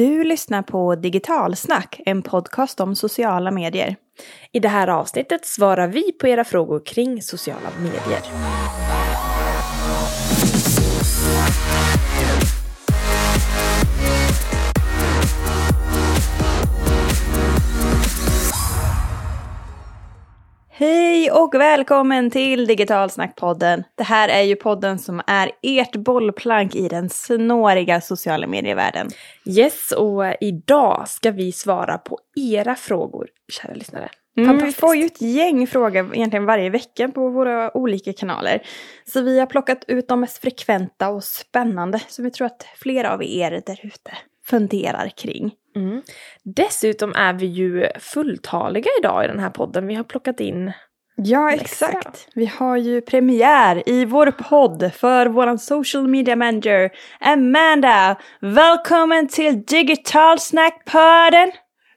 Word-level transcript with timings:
Du 0.00 0.24
lyssnar 0.24 0.62
på 0.62 0.94
Digitalsnack, 0.94 2.00
en 2.06 2.22
podcast 2.22 2.80
om 2.80 2.94
sociala 2.94 3.50
medier. 3.50 3.96
I 4.52 4.60
det 4.60 4.68
här 4.68 4.88
avsnittet 4.88 5.46
svarar 5.46 5.88
vi 5.88 6.12
på 6.12 6.28
era 6.28 6.44
frågor 6.44 6.82
kring 6.86 7.22
sociala 7.22 7.70
medier. 7.78 8.20
Hej 20.80 21.30
och 21.30 21.54
välkommen 21.54 22.30
till 22.30 22.66
Digitalsnackpodden. 22.66 23.84
Det 23.94 24.02
här 24.02 24.28
är 24.28 24.42
ju 24.42 24.56
podden 24.56 24.98
som 24.98 25.22
är 25.26 25.50
ert 25.62 25.96
bollplank 25.96 26.74
i 26.74 26.88
den 26.88 27.10
snåriga 27.10 28.00
sociala 28.00 28.46
medievärlden. 28.46 29.08
Yes, 29.46 29.92
och 29.92 30.24
idag 30.40 31.08
ska 31.08 31.30
vi 31.30 31.52
svara 31.52 31.98
på 31.98 32.18
era 32.36 32.74
frågor, 32.74 33.28
kära 33.52 33.74
lyssnare. 33.74 34.08
Mm, 34.36 34.58
vi 34.58 34.72
får 34.72 34.96
ju 34.96 35.06
ett 35.06 35.22
gäng 35.22 35.66
frågor 35.66 36.14
egentligen 36.14 36.46
varje 36.46 36.70
vecka 36.70 37.08
på 37.08 37.28
våra 37.28 37.76
olika 37.76 38.12
kanaler. 38.12 38.62
Så 39.04 39.20
vi 39.20 39.38
har 39.38 39.46
plockat 39.46 39.84
ut 39.88 40.08
de 40.08 40.20
mest 40.20 40.38
frekventa 40.38 41.08
och 41.08 41.24
spännande 41.24 42.00
som 42.08 42.24
vi 42.24 42.30
tror 42.30 42.46
att 42.46 42.66
flera 42.76 43.12
av 43.12 43.22
er 43.22 43.62
där 43.66 43.80
ute 43.82 44.12
funderar 44.50 45.08
kring. 45.08 45.52
Mm. 45.76 46.02
Dessutom 46.44 47.12
är 47.16 47.32
vi 47.32 47.46
ju 47.46 47.88
fulltaliga 47.98 48.90
idag 49.00 49.24
i 49.24 49.28
den 49.28 49.38
här 49.38 49.50
podden. 49.50 49.86
Vi 49.86 49.94
har 49.94 50.04
plockat 50.04 50.40
in 50.40 50.72
Ja, 51.16 51.52
exakt. 51.52 52.28
Vi 52.34 52.46
har 52.46 52.76
ju 52.76 53.00
premiär 53.00 53.88
i 53.88 54.04
vår 54.04 54.30
podd 54.30 54.90
för 54.94 55.26
vår 55.26 55.56
social 55.56 56.08
media 56.08 56.36
manager 56.36 56.90
Amanda. 57.20 58.16
Välkommen 58.40 59.28
till 59.28 59.62
Digital 59.64 60.38
Snack-podden! 60.38 61.50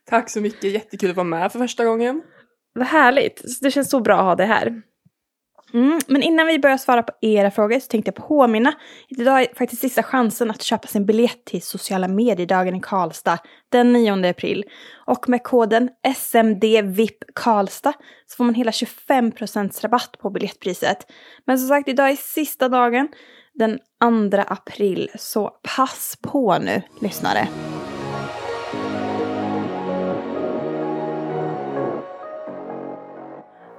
Tack 0.10 0.30
så 0.30 0.42
mycket, 0.42 0.72
jättekul 0.72 1.10
att 1.10 1.16
vara 1.16 1.24
med 1.24 1.52
för 1.52 1.60
första 1.60 1.86
gången. 1.86 2.22
Vad 2.74 2.88
härligt, 2.88 3.44
det 3.62 3.72
känns 3.72 3.90
så 3.90 4.00
bra 4.00 4.18
att 4.18 4.24
ha 4.24 4.36
dig 4.36 4.48
här. 4.48 4.82
Mm, 5.74 6.00
men 6.08 6.24
innan 6.24 6.48
vi 6.48 6.60
börjar 6.60 6.78
svara 6.78 7.04
på 7.04 7.14
era 7.22 7.52
frågor 7.52 7.80
så 7.80 7.88
tänkte 7.88 8.14
jag 8.16 8.28
påminna 8.28 8.74
idag 9.08 9.42
är 9.42 9.48
faktiskt 9.58 9.82
sista 9.82 10.04
chansen 10.04 10.52
att 10.52 10.62
köpa 10.62 10.88
sin 10.88 11.06
biljett 11.06 11.46
till 11.46 11.62
sociala 11.62 12.08
mediedagen 12.08 12.76
i 12.76 12.80
Karlstad 12.82 13.38
den 13.70 13.94
9 13.94 14.30
april. 14.30 14.64
Och 15.06 15.30
med 15.30 15.44
koden 15.44 15.90
SMDVIP 16.18 17.18
Karlstad 17.36 17.94
så 18.26 18.36
får 18.36 18.44
man 18.44 18.56
hela 18.56 18.72
25% 18.72 19.82
rabatt 19.82 20.16
på 20.22 20.30
biljettpriset. 20.30 20.98
Men 21.46 21.60
som 21.60 21.68
sagt, 21.68 21.88
idag 21.88 22.10
är 22.10 22.16
sista 22.16 22.70
dagen 22.70 23.08
den 23.54 23.80
2 24.32 24.44
april, 24.48 25.10
så 25.16 25.52
pass 25.76 26.18
på 26.22 26.58
nu 26.58 26.82
lyssnare. 27.02 27.48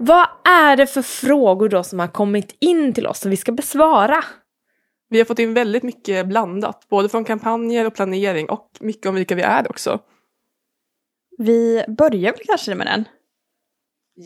Vad 0.06 0.26
är 0.44 0.76
det 0.76 0.86
för 0.86 1.02
frågor 1.02 1.68
då 1.68 1.82
som 1.82 1.98
har 1.98 2.08
kommit 2.08 2.56
in 2.60 2.94
till 2.94 3.06
oss 3.06 3.20
som 3.20 3.30
vi 3.30 3.36
ska 3.36 3.52
besvara? 3.52 4.24
Vi 5.08 5.18
har 5.18 5.24
fått 5.24 5.38
in 5.38 5.54
väldigt 5.54 5.82
mycket 5.82 6.26
blandat, 6.26 6.86
både 6.88 7.08
från 7.08 7.24
kampanjer 7.24 7.86
och 7.86 7.94
planering 7.94 8.48
och 8.48 8.70
mycket 8.80 9.06
om 9.06 9.14
vilka 9.14 9.34
vi 9.34 9.42
är 9.42 9.70
också. 9.70 10.00
Vi 11.38 11.84
börjar 11.88 12.32
väl 12.32 12.40
kanske 12.46 12.74
med 12.74 12.86
den? 12.86 13.04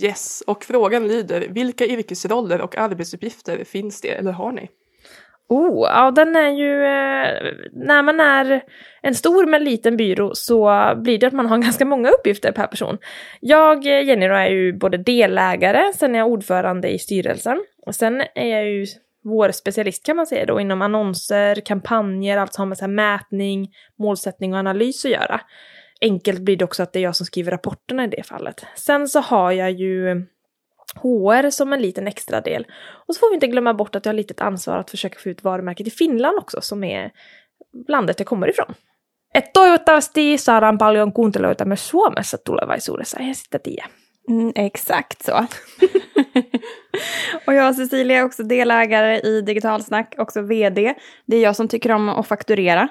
Yes, 0.03 0.43
och 0.47 0.65
frågan 0.65 1.09
lyder, 1.09 1.49
vilka 1.49 1.87
yrkesroller 1.87 2.61
och 2.61 2.77
arbetsuppgifter 2.77 3.65
finns 3.65 4.01
det 4.01 4.11
eller 4.11 4.33
har 4.33 4.53
ni? 4.53 4.69
Oh, 5.49 5.89
ja 5.91 6.11
den 6.11 6.37
är 6.37 6.51
ju, 6.51 6.85
eh, 6.85 7.53
när 7.73 8.03
man 8.03 8.21
är 8.21 8.63
en 9.03 9.15
stor 9.15 9.47
men 9.47 9.65
liten 9.65 9.97
byrå 9.97 10.35
så 10.35 10.93
blir 10.97 11.19
det 11.19 11.27
att 11.27 11.33
man 11.33 11.47
har 11.47 11.59
ganska 11.63 11.85
många 11.85 12.11
uppgifter 12.11 12.53
per 12.53 12.67
person. 12.67 12.99
Jag, 13.41 13.87
eh, 13.87 14.05
Jenny, 14.05 14.29
då, 14.29 14.35
är 14.35 14.51
ju 14.51 14.73
både 14.73 14.97
delägare, 14.97 15.93
sen 15.95 16.15
är 16.15 16.19
jag 16.19 16.29
ordförande 16.29 16.89
i 16.89 16.99
styrelsen 16.99 17.65
och 17.87 17.95
sen 17.95 18.23
är 18.35 18.47
jag 18.47 18.65
ju 18.65 18.87
vår 19.25 19.51
specialist 19.51 20.07
kan 20.07 20.17
man 20.17 20.27
säga 20.27 20.47
då 20.47 20.61
inom 20.61 20.83
annonser, 20.83 21.55
kampanjer, 21.55 22.37
allt 22.37 22.55
som 22.55 22.63
har 22.63 22.67
med 22.67 22.79
så 22.79 22.85
här 22.85 22.93
mätning, 22.93 23.69
målsättning 23.99 24.53
och 24.53 24.59
analys 24.59 25.05
att 25.05 25.11
göra. 25.11 25.41
Enkelt 26.01 26.41
blir 26.41 26.57
det 26.57 26.65
också 26.65 26.83
att 26.83 26.93
det 26.93 26.99
är 26.99 27.03
jag 27.03 27.17
som 27.17 27.27
skriver 27.27 27.51
rapporterna 27.51 28.05
i 28.05 28.09
det 28.09 28.23
fallet. 28.27 28.67
Sen 28.77 29.09
så 29.09 29.21
har 29.21 29.53
jag 29.53 29.71
ju 29.71 30.27
HR 30.95 31.51
som 31.51 31.73
en 31.73 31.83
liten 31.83 32.09
extra 32.09 32.41
del. 32.41 32.67
Och 33.09 33.15
så 33.15 33.19
får 33.19 33.31
vi 33.31 33.35
inte 33.35 33.47
glömma 33.47 33.75
bort 33.75 33.97
att 33.97 34.05
jag 34.05 34.13
har 34.13 34.17
litet 34.17 34.41
ansvar 34.41 34.79
att 34.79 34.91
försöka 34.91 35.19
få 35.19 35.29
ut 35.29 35.45
varumärket 35.45 35.87
i 35.87 35.91
Finland 35.91 36.39
också, 36.39 36.61
som 36.61 36.85
är 36.85 37.11
landet 37.89 38.21
jag 38.21 38.27
kommer 38.27 38.51
ifrån. 38.51 38.75
Et 39.35 39.53
toivottavasti 39.53 40.39
saadaan 40.39 40.79
paljon 40.79 41.13
kuuntelijoita 41.13 41.65
myös 41.65 41.89
Suomessa 41.89 42.39
tulevaisuudessa, 42.39 43.19
eihän 43.21 43.35
sitä 43.35 43.59
tiedä. 43.59 43.85
Mm, 44.31 44.53
exakt 44.55 45.23
så. 45.23 45.33
och 47.47 47.55
jag 47.55 47.69
och 47.69 47.77
Cecilia 47.77 48.19
är 48.19 48.25
också 48.25 48.43
delägare 48.43 49.21
i 49.21 49.41
Digitalsnack, 49.41 50.15
också 50.19 50.43
vd. 50.43 50.95
Det 51.27 51.37
är 51.37 51.43
jag 51.43 51.57
som 51.57 51.69
tycker 51.69 51.93
om 51.93 52.09
att 52.09 52.27
fakturera 52.27 52.89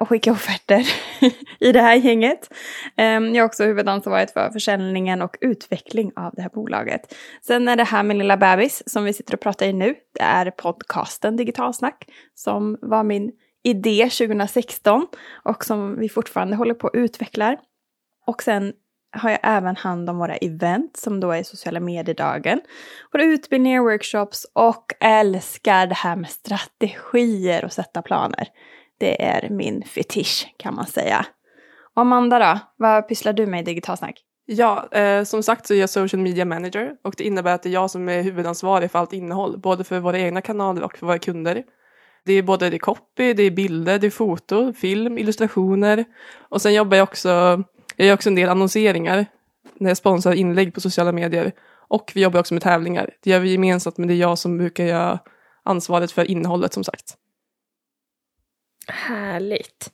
och 0.00 0.08
skicka 0.08 0.32
offerter 0.32 0.88
i 1.60 1.72
det 1.72 1.80
här 1.80 1.94
gänget. 1.94 2.54
Ehm, 2.96 3.34
jag 3.34 3.42
har 3.42 3.46
också 3.46 3.64
huvudansvaret 3.64 4.32
för 4.32 4.50
försäljningen 4.50 5.22
och 5.22 5.36
utveckling 5.40 6.12
av 6.16 6.34
det 6.34 6.42
här 6.42 6.48
bolaget. 6.48 7.14
Sen 7.42 7.68
är 7.68 7.76
det 7.76 7.84
här 7.84 8.02
med 8.02 8.16
lilla 8.16 8.36
bebis 8.36 8.82
som 8.86 9.04
vi 9.04 9.12
sitter 9.12 9.34
och 9.34 9.40
pratar 9.40 9.66
i 9.66 9.72
nu. 9.72 9.94
Det 10.14 10.22
är 10.22 10.50
podcasten 10.50 11.36
Digitalsnack 11.36 12.04
som 12.34 12.78
var 12.82 13.04
min 13.04 13.32
idé 13.62 14.10
2016 14.10 15.06
och 15.44 15.64
som 15.64 15.98
vi 15.98 16.08
fortfarande 16.08 16.56
håller 16.56 16.74
på 16.74 16.86
att 16.86 16.94
utveckla. 16.94 17.56
Och 18.26 18.42
sen 18.42 18.72
har 19.12 19.30
jag 19.30 19.40
även 19.42 19.76
hand 19.76 20.10
om 20.10 20.18
våra 20.18 20.36
event 20.36 20.96
som 20.96 21.20
då 21.20 21.30
är 21.32 21.42
sociala 21.42 21.80
mediedagen. 21.80 22.60
Våra 23.12 23.24
utbildningar, 23.24 23.80
workshops 23.80 24.46
och 24.52 24.92
älskar 25.00 25.86
det 25.86 25.94
här 25.94 26.16
med 26.16 26.30
strategier 26.30 27.64
och 27.64 27.72
sätta 27.72 28.02
planer. 28.02 28.48
Det 29.00 29.22
är 29.22 29.48
min 29.50 29.82
fetisch 29.82 30.54
kan 30.56 30.74
man 30.74 30.86
säga. 30.86 31.26
Amanda 31.94 32.38
då, 32.38 32.58
vad 32.76 33.08
pysslar 33.08 33.32
du 33.32 33.46
med 33.46 33.60
i 33.60 33.62
Digitalsnack? 33.62 34.24
Ja, 34.46 34.88
eh, 34.92 35.24
som 35.24 35.42
sagt 35.42 35.66
så 35.66 35.74
är 35.74 35.78
jag 35.78 35.90
social 35.90 36.22
media 36.22 36.44
manager 36.44 36.92
och 37.04 37.14
det 37.16 37.24
innebär 37.24 37.54
att 37.54 37.62
det 37.62 37.68
är 37.68 37.72
jag 37.72 37.90
som 37.90 38.08
är 38.08 38.22
huvudansvarig 38.22 38.90
för 38.90 38.98
allt 38.98 39.12
innehåll, 39.12 39.58
både 39.58 39.84
för 39.84 40.00
våra 40.00 40.18
egna 40.18 40.40
kanaler 40.40 40.82
och 40.82 40.98
för 40.98 41.06
våra 41.06 41.18
kunder. 41.18 41.62
Det 42.24 42.32
är 42.32 42.42
både 42.42 42.70
det 42.70 42.78
copy, 42.78 43.32
det 43.34 43.42
är 43.42 43.50
bilder, 43.50 43.98
det 43.98 44.06
är 44.06 44.10
foto, 44.10 44.72
film, 44.72 45.18
illustrationer 45.18 46.04
och 46.48 46.62
sen 46.62 46.74
jobbar 46.74 46.96
jag 46.96 47.04
också, 47.04 47.28
jag 47.96 48.06
gör 48.06 48.14
också 48.14 48.28
en 48.28 48.34
del 48.34 48.48
annonseringar 48.48 49.26
när 49.74 49.90
jag 49.90 49.96
sponsrar 49.96 50.32
inlägg 50.32 50.74
på 50.74 50.80
sociala 50.80 51.12
medier 51.12 51.52
och 51.88 52.12
vi 52.14 52.22
jobbar 52.22 52.40
också 52.40 52.54
med 52.54 52.62
tävlingar. 52.62 53.10
Det 53.22 53.30
gör 53.30 53.40
vi 53.40 53.52
gemensamt 53.52 53.98
men 53.98 54.08
det 54.08 54.14
är 54.14 54.18
jag 54.18 54.38
som 54.38 54.58
brukar 54.58 54.84
göra 54.84 55.18
ansvaret 55.62 56.12
för 56.12 56.30
innehållet 56.30 56.72
som 56.72 56.84
sagt. 56.84 57.16
Härligt. 58.92 59.92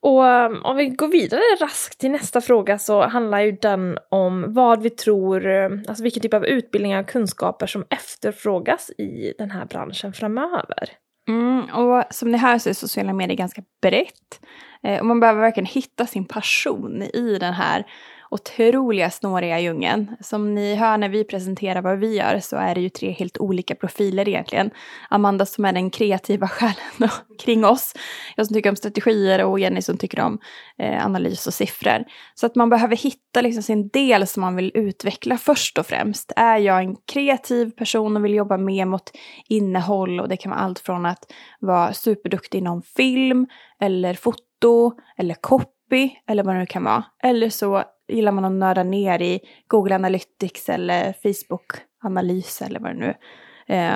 Och 0.00 0.24
um, 0.24 0.62
om 0.64 0.76
vi 0.76 0.88
går 0.88 1.08
vidare 1.08 1.40
raskt 1.60 1.98
till 1.98 2.10
nästa 2.10 2.40
fråga 2.40 2.78
så 2.78 3.06
handlar 3.06 3.40
ju 3.40 3.52
den 3.52 3.98
om 4.08 4.54
vad 4.54 4.82
vi 4.82 4.90
tror, 4.90 5.46
um, 5.46 5.84
alltså 5.88 6.02
vilken 6.02 6.22
typ 6.22 6.34
av 6.34 6.46
utbildningar 6.46 7.00
och 7.00 7.08
kunskaper 7.08 7.66
som 7.66 7.86
efterfrågas 7.90 8.90
i 8.90 9.34
den 9.38 9.50
här 9.50 9.64
branschen 9.64 10.12
framöver. 10.12 10.88
Mm, 11.28 11.70
och 11.70 12.04
som 12.10 12.30
ni 12.30 12.38
hör 12.38 12.58
så 12.58 12.68
är 12.68 12.74
sociala 12.74 13.12
medier 13.12 13.36
ganska 13.36 13.62
brett. 13.82 14.40
Eh, 14.82 15.00
och 15.00 15.06
man 15.06 15.20
behöver 15.20 15.40
verkligen 15.40 15.66
hitta 15.66 16.06
sin 16.06 16.24
passion 16.24 17.02
i 17.02 17.38
den 17.40 17.52
här 17.52 17.86
otroliga 18.30 19.10
snåriga 19.10 19.60
djungeln. 19.60 20.16
Som 20.20 20.54
ni 20.54 20.74
hör 20.74 20.98
när 20.98 21.08
vi 21.08 21.24
presenterar 21.24 21.82
vad 21.82 21.98
vi 21.98 22.16
gör 22.16 22.40
så 22.40 22.56
är 22.56 22.74
det 22.74 22.80
ju 22.80 22.88
tre 22.88 23.10
helt 23.10 23.38
olika 23.38 23.74
profiler 23.74 24.28
egentligen. 24.28 24.70
Amanda 25.10 25.46
som 25.46 25.64
är 25.64 25.72
den 25.72 25.90
kreativa 25.90 26.48
själen 26.48 27.10
kring 27.38 27.64
oss. 27.64 27.94
Jag 28.36 28.46
som 28.46 28.54
tycker 28.54 28.70
om 28.70 28.76
strategier 28.76 29.44
och 29.44 29.60
Jenny 29.60 29.82
som 29.82 29.96
tycker 29.96 30.20
om 30.20 30.38
eh, 30.78 31.06
analys 31.06 31.46
och 31.46 31.54
siffror. 31.54 32.04
Så 32.34 32.46
att 32.46 32.54
man 32.54 32.70
behöver 32.70 32.96
hitta 32.96 33.40
liksom 33.40 33.62
sin 33.62 33.88
del 33.88 34.26
som 34.26 34.40
man 34.40 34.56
vill 34.56 34.72
utveckla 34.74 35.38
först 35.38 35.78
och 35.78 35.86
främst. 35.86 36.32
Är 36.36 36.56
jag 36.56 36.78
en 36.78 36.96
kreativ 37.12 37.70
person 37.70 38.16
och 38.16 38.24
vill 38.24 38.34
jobba 38.34 38.56
mer 38.56 38.84
mot 38.84 39.10
innehåll 39.48 40.20
och 40.20 40.28
det 40.28 40.36
kan 40.36 40.50
vara 40.50 40.60
allt 40.60 40.78
från 40.78 41.06
att 41.06 41.32
vara 41.60 41.92
superduktig 41.92 42.58
inom 42.58 42.82
film 42.82 43.46
eller 43.80 44.14
foto 44.14 44.92
eller 45.16 45.34
copy 45.34 46.10
eller 46.26 46.42
vad 46.42 46.54
det 46.54 46.58
nu 46.58 46.66
kan 46.66 46.84
vara. 46.84 47.04
Eller 47.22 47.50
så 47.50 47.84
gillar 48.08 48.32
man 48.32 48.44
att 48.44 48.52
nörda 48.52 48.82
ner 48.82 49.22
i 49.22 49.40
Google 49.66 49.94
Analytics 49.94 50.68
eller 50.68 51.12
Facebook-analys 51.12 52.62
eller 52.62 52.80
vad 52.80 52.90
det 52.90 52.98
nu 52.98 53.14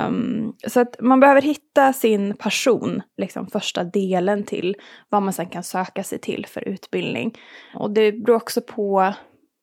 um, 0.06 0.56
Så 0.66 0.80
att 0.80 0.96
man 1.00 1.20
behöver 1.20 1.42
hitta 1.42 1.92
sin 1.92 2.36
passion, 2.36 3.02
liksom 3.16 3.46
första 3.46 3.84
delen 3.84 4.44
till 4.44 4.76
vad 5.08 5.22
man 5.22 5.32
sen 5.32 5.46
kan 5.46 5.62
söka 5.62 6.04
sig 6.04 6.18
till 6.18 6.46
för 6.46 6.68
utbildning. 6.68 7.38
Och 7.74 7.90
det 7.90 8.12
beror 8.12 8.36
också 8.36 8.60
på 8.60 9.14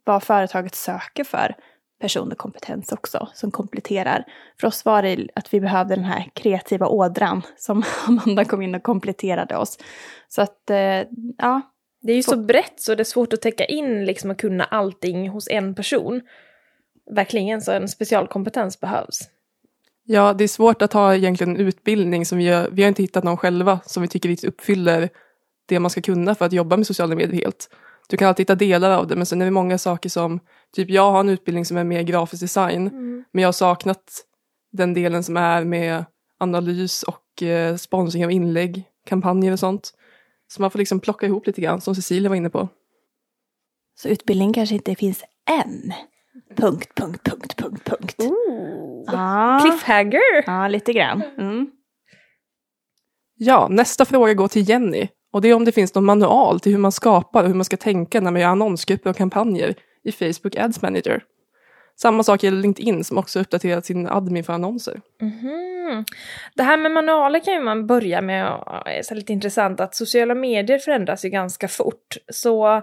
vad 0.03 0.23
företaget 0.23 0.75
söker 0.75 1.23
för 1.23 1.55
personlig 1.99 2.37
kompetens 2.37 2.91
också 2.91 3.27
som 3.33 3.51
kompletterar. 3.51 4.25
För 4.59 4.67
oss 4.67 4.85
var 4.85 5.01
det 5.01 5.27
att 5.35 5.53
vi 5.53 5.61
behövde 5.61 5.95
den 5.95 6.03
här 6.03 6.29
kreativa 6.33 6.87
ådran 6.87 7.41
som 7.57 7.83
Amanda 8.07 8.45
kom 8.45 8.61
in 8.61 8.75
och 8.75 8.83
kompletterade 8.83 9.57
oss. 9.57 9.77
Så 10.27 10.41
att, 10.41 10.69
eh, 10.69 11.03
ja, 11.37 11.61
det 12.01 12.11
är 12.11 12.15
ju 12.15 12.23
så 12.23 12.37
brett 12.37 12.73
så 12.81 12.95
det 12.95 13.01
är 13.01 13.05
svårt 13.05 13.33
att 13.33 13.41
täcka 13.41 13.65
in 13.65 14.05
liksom 14.05 14.29
och 14.31 14.39
kunna 14.39 14.63
allting 14.63 15.29
hos 15.29 15.47
en 15.47 15.75
person. 15.75 16.21
Verkligen, 17.11 17.61
så 17.61 17.71
en 17.71 17.87
specialkompetens 17.87 18.79
behövs. 18.79 19.19
Ja, 20.03 20.33
det 20.33 20.43
är 20.43 20.47
svårt 20.47 20.81
att 20.81 20.93
ha 20.93 21.15
egentligen 21.15 21.55
en 21.55 21.61
utbildning 21.61 22.25
som 22.25 22.37
vi 22.37 22.47
har, 22.47 22.69
vi 22.71 22.81
har 22.81 22.87
inte 22.87 23.01
hittat 23.03 23.23
någon 23.23 23.37
själva 23.37 23.79
som 23.85 24.01
vi 24.01 24.09
tycker 24.09 24.29
riktigt 24.29 24.49
uppfyller 24.49 25.09
det 25.65 25.79
man 25.79 25.91
ska 25.91 26.01
kunna 26.01 26.35
för 26.35 26.45
att 26.45 26.53
jobba 26.53 26.77
med 26.77 26.87
sociala 26.87 27.15
medier 27.15 27.41
helt. 27.41 27.69
Du 28.09 28.17
kan 28.17 28.27
alltid 28.27 28.43
hitta 28.43 28.55
delar 28.55 28.91
av 28.91 29.07
det 29.07 29.15
men 29.15 29.25
sen 29.25 29.41
är 29.41 29.45
det 29.45 29.51
många 29.51 29.77
saker 29.77 30.09
som, 30.09 30.39
typ 30.75 30.89
jag 30.89 31.11
har 31.11 31.19
en 31.19 31.29
utbildning 31.29 31.65
som 31.65 31.77
är 31.77 31.83
mer 31.83 32.01
grafisk 32.01 32.41
design 32.41 32.87
Mm. 32.87 33.23
men 33.31 33.41
jag 33.41 33.47
har 33.47 33.53
saknat 33.53 34.03
den 34.71 34.93
delen 34.93 35.23
som 35.23 35.37
är 35.37 35.63
med 35.63 36.05
analys 36.37 37.03
och 37.03 37.43
eh, 37.43 37.75
sponsring 37.75 38.25
av 38.25 38.31
inlägg, 38.31 38.83
kampanjer 39.05 39.51
och 39.51 39.59
sånt. 39.59 39.93
Så 40.51 40.61
man 40.61 40.71
får 40.71 40.79
liksom 40.79 40.99
plocka 40.99 41.25
ihop 41.25 41.47
lite 41.47 41.61
grann 41.61 41.81
som 41.81 41.95
Cecilia 41.95 42.29
var 42.29 42.35
inne 42.35 42.49
på. 42.49 42.69
Så 43.95 44.09
utbildning 44.09 44.53
kanske 44.53 44.75
inte 44.75 44.95
finns 44.95 45.23
än. 45.49 45.93
Punkt, 46.55 46.91
punkt, 46.95 47.23
punkt, 47.23 47.55
punkt, 47.57 47.85
punkt. 47.85 48.15
Ja, 49.05 49.59
Cliffhanger! 49.63 50.43
ja 50.45 50.67
lite 50.67 50.93
grann. 50.93 51.23
Mm. 51.37 51.71
Ja, 53.35 53.67
nästa 53.69 54.05
fråga 54.05 54.33
går 54.33 54.47
till 54.47 54.69
Jenny 54.69 55.07
och 55.33 55.41
det 55.41 55.49
är 55.49 55.53
om 55.53 55.65
det 55.65 55.71
finns 55.71 55.95
någon 55.95 56.05
manual 56.05 56.59
till 56.59 56.71
hur 56.71 56.79
man 56.79 56.91
skapar 56.91 57.43
och 57.43 57.47
hur 57.47 57.55
man 57.55 57.65
ska 57.65 57.77
tänka 57.77 58.21
när 58.21 58.31
man 58.31 58.41
gör 58.41 58.49
annonsgrupper 58.49 59.09
och 59.09 59.15
kampanjer 59.15 59.75
i 60.03 60.11
Facebook 60.11 60.55
Ads 60.55 60.81
Manager. 60.81 61.23
Samma 62.01 62.23
sak 62.23 62.43
gäller 62.43 62.61
LinkedIn 62.61 63.03
som 63.03 63.17
också 63.17 63.39
uppdaterat 63.39 63.85
sin 63.85 64.07
admin 64.07 64.43
för 64.43 64.53
annonser. 64.53 65.01
Mhm. 65.21 66.05
Det 66.55 66.63
här 66.63 66.77
med 66.77 66.91
manualer 66.91 67.39
kan 67.39 67.53
ju 67.53 67.59
man 67.59 67.87
börja 67.87 68.21
med, 68.21 68.53
och 68.53 68.87
är 68.87 69.15
lite 69.15 69.33
intressant, 69.33 69.79
att 69.79 69.95
sociala 69.95 70.35
medier 70.35 70.79
förändras 70.79 71.25
ju 71.25 71.29
ganska 71.29 71.67
fort. 71.67 72.17
Så 72.31 72.81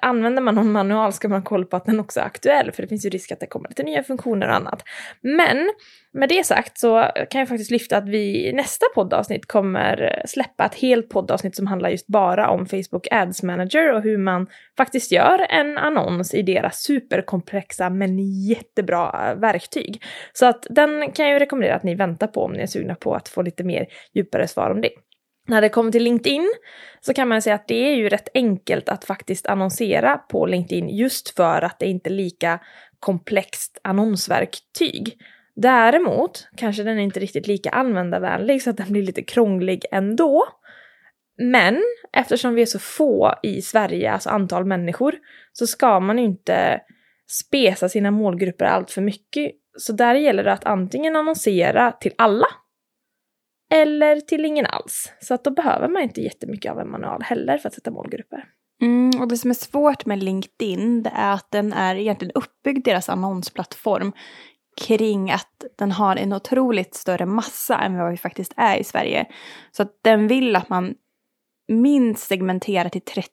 använder 0.00 0.42
man 0.42 0.54
någon 0.54 0.72
manual 0.72 1.12
ska 1.12 1.28
man 1.28 1.40
ha 1.40 1.44
koll 1.44 1.64
på 1.64 1.76
att 1.76 1.84
den 1.84 2.00
också 2.00 2.20
är 2.20 2.24
aktuell, 2.24 2.72
för 2.72 2.82
det 2.82 2.88
finns 2.88 3.06
ju 3.06 3.10
risk 3.10 3.32
att 3.32 3.40
det 3.40 3.46
kommer 3.46 3.68
lite 3.68 3.82
nya 3.82 4.02
funktioner 4.02 4.48
och 4.48 4.54
annat. 4.54 4.82
Men 5.20 5.72
med 6.12 6.28
det 6.28 6.46
sagt 6.46 6.78
så 6.78 7.10
kan 7.30 7.38
jag 7.38 7.48
faktiskt 7.48 7.70
lyfta 7.70 7.96
att 7.96 8.08
vi 8.08 8.48
i 8.48 8.52
nästa 8.52 8.86
poddavsnitt 8.94 9.46
kommer 9.46 10.22
släppa 10.26 10.64
ett 10.64 10.74
helt 10.74 11.08
poddavsnitt 11.08 11.56
som 11.56 11.66
handlar 11.66 11.90
just 11.90 12.06
bara 12.06 12.50
om 12.50 12.66
Facebook 12.66 13.06
Ads 13.10 13.42
Manager 13.42 13.92
och 13.92 14.02
hur 14.02 14.18
man 14.18 14.46
faktiskt 14.76 15.12
gör 15.12 15.46
en 15.50 15.78
annons 15.78 16.34
i 16.34 16.42
deras 16.42 16.82
superkomplexa 16.82 17.90
men 17.90 18.18
jättebra 18.48 19.30
eh, 19.30 19.40
verktyg. 19.40 20.02
Så 20.32 20.46
att 20.46 20.66
den 20.70 21.12
kan 21.12 21.26
jag 21.26 21.32
ju 21.32 21.38
rekommendera 21.38 21.76
att 21.76 21.82
ni 21.82 21.94
väntar 21.94 22.26
på 22.26 22.44
om 22.44 22.52
ni 22.52 22.62
är 22.62 22.66
sugna 22.66 22.94
på 22.94 23.14
att 23.14 23.28
få 23.28 23.42
lite 23.42 23.64
mer 23.64 23.86
djupare 24.12 24.48
svar 24.48 24.70
om 24.70 24.80
det. 24.80 24.90
När 25.46 25.60
det 25.60 25.68
kommer 25.68 25.92
till 25.92 26.02
LinkedIn 26.02 26.52
så 27.00 27.14
kan 27.14 27.28
man 27.28 27.42
säga 27.42 27.54
att 27.54 27.68
det 27.68 27.88
är 27.90 27.94
ju 27.94 28.08
rätt 28.08 28.28
enkelt 28.34 28.88
att 28.88 29.04
faktiskt 29.04 29.46
annonsera 29.46 30.18
på 30.18 30.46
LinkedIn 30.46 30.88
just 30.88 31.36
för 31.36 31.62
att 31.62 31.78
det 31.78 31.86
inte 31.86 32.10
är 32.10 32.14
lika 32.14 32.60
komplext 33.00 33.78
annonsverktyg. 33.84 35.18
Däremot 35.56 36.48
kanske 36.56 36.82
den 36.82 36.98
är 36.98 37.02
inte 37.02 37.20
riktigt 37.20 37.46
lika 37.46 37.70
användarvänlig 37.70 38.62
så 38.62 38.70
att 38.70 38.76
den 38.76 38.92
blir 38.92 39.02
lite 39.02 39.22
krånglig 39.22 39.84
ändå. 39.90 40.44
Men 41.38 41.82
eftersom 42.12 42.54
vi 42.54 42.62
är 42.62 42.66
så 42.66 42.78
få 42.78 43.34
i 43.42 43.62
Sverige, 43.62 44.12
alltså 44.12 44.30
antal 44.30 44.64
människor, 44.64 45.14
så 45.52 45.66
ska 45.66 46.00
man 46.00 46.18
ju 46.18 46.24
inte 46.24 46.80
spesa 47.30 47.88
sina 47.88 48.10
målgrupper 48.10 48.64
allt 48.64 48.90
för 48.90 49.02
mycket. 49.02 49.52
Så 49.78 49.92
där 49.92 50.14
gäller 50.14 50.44
det 50.44 50.52
att 50.52 50.64
antingen 50.64 51.16
annonsera 51.16 51.92
till 51.92 52.12
alla 52.18 52.46
eller 53.72 54.20
till 54.20 54.44
ingen 54.44 54.66
alls. 54.66 55.12
Så 55.20 55.34
att 55.34 55.44
då 55.44 55.50
behöver 55.50 55.88
man 55.88 56.02
inte 56.02 56.20
jättemycket 56.20 56.72
av 56.72 56.80
en 56.80 56.90
manual 56.90 57.22
heller 57.22 57.58
för 57.58 57.68
att 57.68 57.74
sätta 57.74 57.90
målgrupper. 57.90 58.44
Mm, 58.82 59.20
och 59.20 59.28
det 59.28 59.36
som 59.36 59.50
är 59.50 59.54
svårt 59.54 60.06
med 60.06 60.22
LinkedIn 60.22 61.02
det 61.02 61.12
är 61.14 61.32
att 61.32 61.50
den 61.50 61.72
är 61.72 61.96
egentligen 61.96 62.32
uppbyggd, 62.34 62.84
deras 62.84 63.08
annonsplattform, 63.08 64.12
kring 64.80 65.30
att 65.30 65.64
den 65.78 65.92
har 65.92 66.16
en 66.16 66.32
otroligt 66.32 66.94
större 66.94 67.26
massa 67.26 67.78
än 67.78 67.98
vad 67.98 68.10
vi 68.10 68.16
faktiskt 68.16 68.52
är 68.56 68.76
i 68.76 68.84
Sverige. 68.84 69.26
Så 69.72 69.82
att 69.82 69.98
den 70.02 70.28
vill 70.28 70.56
att 70.56 70.68
man 70.68 70.94
minst 71.68 72.26
segmentera 72.26 72.90
till 72.90 73.00
30 73.00 73.30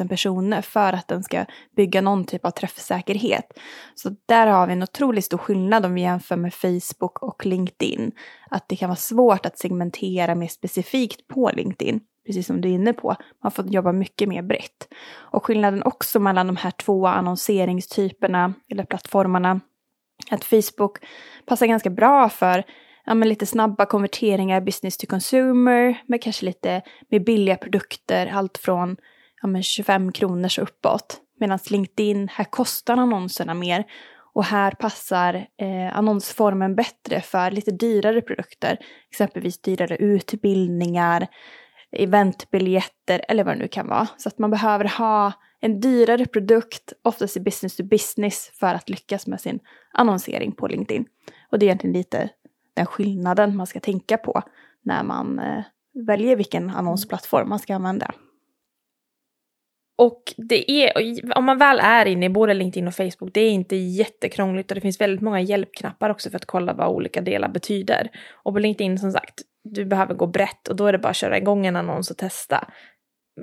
000 0.00 0.08
personer 0.08 0.62
för 0.62 0.92
att 0.92 1.08
den 1.08 1.22
ska 1.22 1.44
bygga 1.76 2.00
någon 2.00 2.24
typ 2.24 2.44
av 2.44 2.50
träffsäkerhet. 2.50 3.58
Så 3.94 4.10
där 4.26 4.46
har 4.46 4.66
vi 4.66 4.72
en 4.72 4.82
otroligt 4.82 5.24
stor 5.24 5.38
skillnad 5.38 5.86
om 5.86 5.94
vi 5.94 6.00
jämför 6.00 6.36
med 6.36 6.54
Facebook 6.54 7.22
och 7.22 7.46
LinkedIn. 7.46 8.12
Att 8.50 8.68
det 8.68 8.76
kan 8.76 8.88
vara 8.88 8.96
svårt 8.96 9.46
att 9.46 9.58
segmentera 9.58 10.34
mer 10.34 10.48
specifikt 10.48 11.28
på 11.28 11.50
LinkedIn 11.54 12.00
precis 12.26 12.46
som 12.46 12.60
du 12.60 12.68
är 12.68 12.72
inne 12.72 12.92
på. 12.92 13.16
Man 13.42 13.52
får 13.52 13.66
jobba 13.66 13.92
mycket 13.92 14.28
mer 14.28 14.42
brett. 14.42 14.88
Och 15.14 15.44
skillnaden 15.44 15.82
också 15.82 16.20
mellan 16.20 16.46
de 16.46 16.56
här 16.56 16.70
två 16.70 17.06
annonseringstyperna 17.06 18.54
eller 18.70 18.84
plattformarna 18.84 19.60
att 20.30 20.44
Facebook 20.44 20.98
passar 21.46 21.66
ganska 21.66 21.90
bra 21.90 22.28
för 22.28 22.64
ja, 23.06 23.14
men 23.14 23.28
lite 23.28 23.46
snabba 23.46 23.86
konverteringar 23.86 24.60
business 24.60 24.96
to 24.96 25.06
consumer 25.06 26.02
med 26.06 26.22
kanske 26.22 26.46
lite 26.46 26.82
mer 27.08 27.20
billiga 27.20 27.56
produkter, 27.56 28.26
allt 28.26 28.58
från 28.58 28.96
ja, 29.42 29.48
men 29.48 29.62
25 29.62 30.12
kronor 30.12 30.48
så 30.48 30.62
uppåt. 30.62 31.20
Medan 31.40 31.58
LinkedIn, 31.70 32.28
här 32.28 32.44
kostar 32.44 32.96
annonserna 32.96 33.54
mer 33.54 33.84
och 34.34 34.44
här 34.44 34.70
passar 34.70 35.34
eh, 35.34 35.98
annonsformen 35.98 36.74
bättre 36.74 37.20
för 37.20 37.50
lite 37.50 37.70
dyrare 37.70 38.22
produkter, 38.22 38.78
exempelvis 39.10 39.62
dyrare 39.62 39.96
utbildningar, 39.96 41.26
eventbiljetter 41.92 43.24
eller 43.28 43.44
vad 43.44 43.54
det 43.54 43.58
nu 43.58 43.68
kan 43.68 43.88
vara. 43.88 44.08
Så 44.16 44.28
att 44.28 44.38
man 44.38 44.50
behöver 44.50 44.84
ha 44.84 45.32
en 45.60 45.80
dyrare 45.80 46.26
produkt, 46.26 46.92
oftast 47.02 47.36
i 47.36 47.40
business 47.40 47.76
to 47.76 47.84
business, 47.84 48.50
för 48.54 48.74
att 48.74 48.88
lyckas 48.88 49.26
med 49.26 49.40
sin 49.40 49.60
annonsering 49.92 50.52
på 50.52 50.66
LinkedIn. 50.66 51.04
Och 51.50 51.58
det 51.58 51.64
är 51.64 51.68
egentligen 51.68 51.96
lite 51.96 52.28
den 52.76 52.86
skillnaden 52.86 53.56
man 53.56 53.66
ska 53.66 53.80
tänka 53.80 54.18
på 54.18 54.42
när 54.82 55.02
man 55.02 55.38
eh, 55.38 55.64
väljer 56.06 56.36
vilken 56.36 56.70
annonsplattform 56.70 57.48
man 57.48 57.58
ska 57.58 57.74
använda. 57.74 58.14
Och 59.98 60.22
det 60.36 60.70
är, 60.70 60.92
om 61.38 61.44
man 61.44 61.58
väl 61.58 61.80
är 61.82 62.06
inne 62.06 62.26
i 62.26 62.30
både 62.30 62.54
LinkedIn 62.54 62.88
och 62.88 62.94
Facebook, 62.94 63.30
det 63.34 63.40
är 63.40 63.50
inte 63.50 63.76
jättekrångligt 63.76 64.70
och 64.70 64.74
det 64.74 64.80
finns 64.80 65.00
väldigt 65.00 65.20
många 65.20 65.40
hjälpknappar 65.40 66.10
också 66.10 66.30
för 66.30 66.36
att 66.36 66.44
kolla 66.44 66.72
vad 66.72 66.88
olika 66.88 67.20
delar 67.20 67.48
betyder. 67.48 68.10
Och 68.32 68.52
på 68.52 68.58
LinkedIn 68.58 68.98
som 68.98 69.12
sagt, 69.12 69.42
du 69.64 69.84
behöver 69.84 70.14
gå 70.14 70.26
brett 70.26 70.68
och 70.68 70.76
då 70.76 70.86
är 70.86 70.92
det 70.92 70.98
bara 70.98 71.08
att 71.08 71.16
köra 71.16 71.38
igång 71.38 71.66
en 71.66 71.76
annons 71.76 72.10
och 72.10 72.16
testa. 72.16 72.68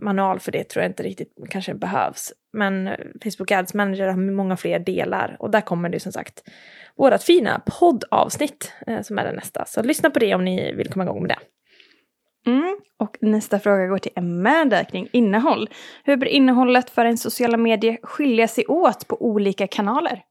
Manual 0.04 0.40
för 0.40 0.52
det 0.52 0.64
tror 0.64 0.84
jag 0.84 0.90
inte 0.90 1.04
riktigt 1.04 1.34
kanske 1.50 1.74
behövs. 1.74 2.34
Men 2.54 2.90
Facebook 3.24 3.52
Ads 3.52 3.74
Manager 3.74 4.08
har 4.08 4.18
många 4.18 4.58
fler 4.58 4.80
delar 4.80 5.38
och 5.40 5.52
där 5.52 5.62
kommer 5.62 5.90
det 5.90 6.00
som 6.00 6.12
sagt 6.12 6.44
vårat 6.98 7.24
fina 7.24 7.62
poddavsnitt 7.80 8.72
eh, 8.88 9.02
som 9.02 9.20
är 9.20 9.24
det 9.24 9.32
nästa. 9.32 9.66
Så 9.66 9.84
lyssna 9.84 10.10
på 10.10 10.20
det 10.20 10.36
om 10.36 10.46
ni 10.46 10.74
vill 10.74 10.90
komma 10.90 11.04
igång 11.04 11.22
med 11.22 11.30
det. 11.30 11.40
Mm. 12.52 12.78
Och 13.00 13.18
nästa 13.22 13.60
fråga 13.60 13.88
går 13.88 13.98
till 13.98 14.12
Amanda 14.16 14.84
kring 14.84 15.10
innehåll. 15.12 15.70
Hur 16.04 16.18
bör 16.18 16.28
innehållet 16.28 16.90
för 16.90 17.06
en 17.06 17.18
sociala 17.18 17.58
medier 17.58 17.98
skilja 18.04 18.48
sig 18.48 18.66
åt 18.68 19.08
på 19.08 19.26
olika 19.26 19.68
kanaler? 19.68 20.22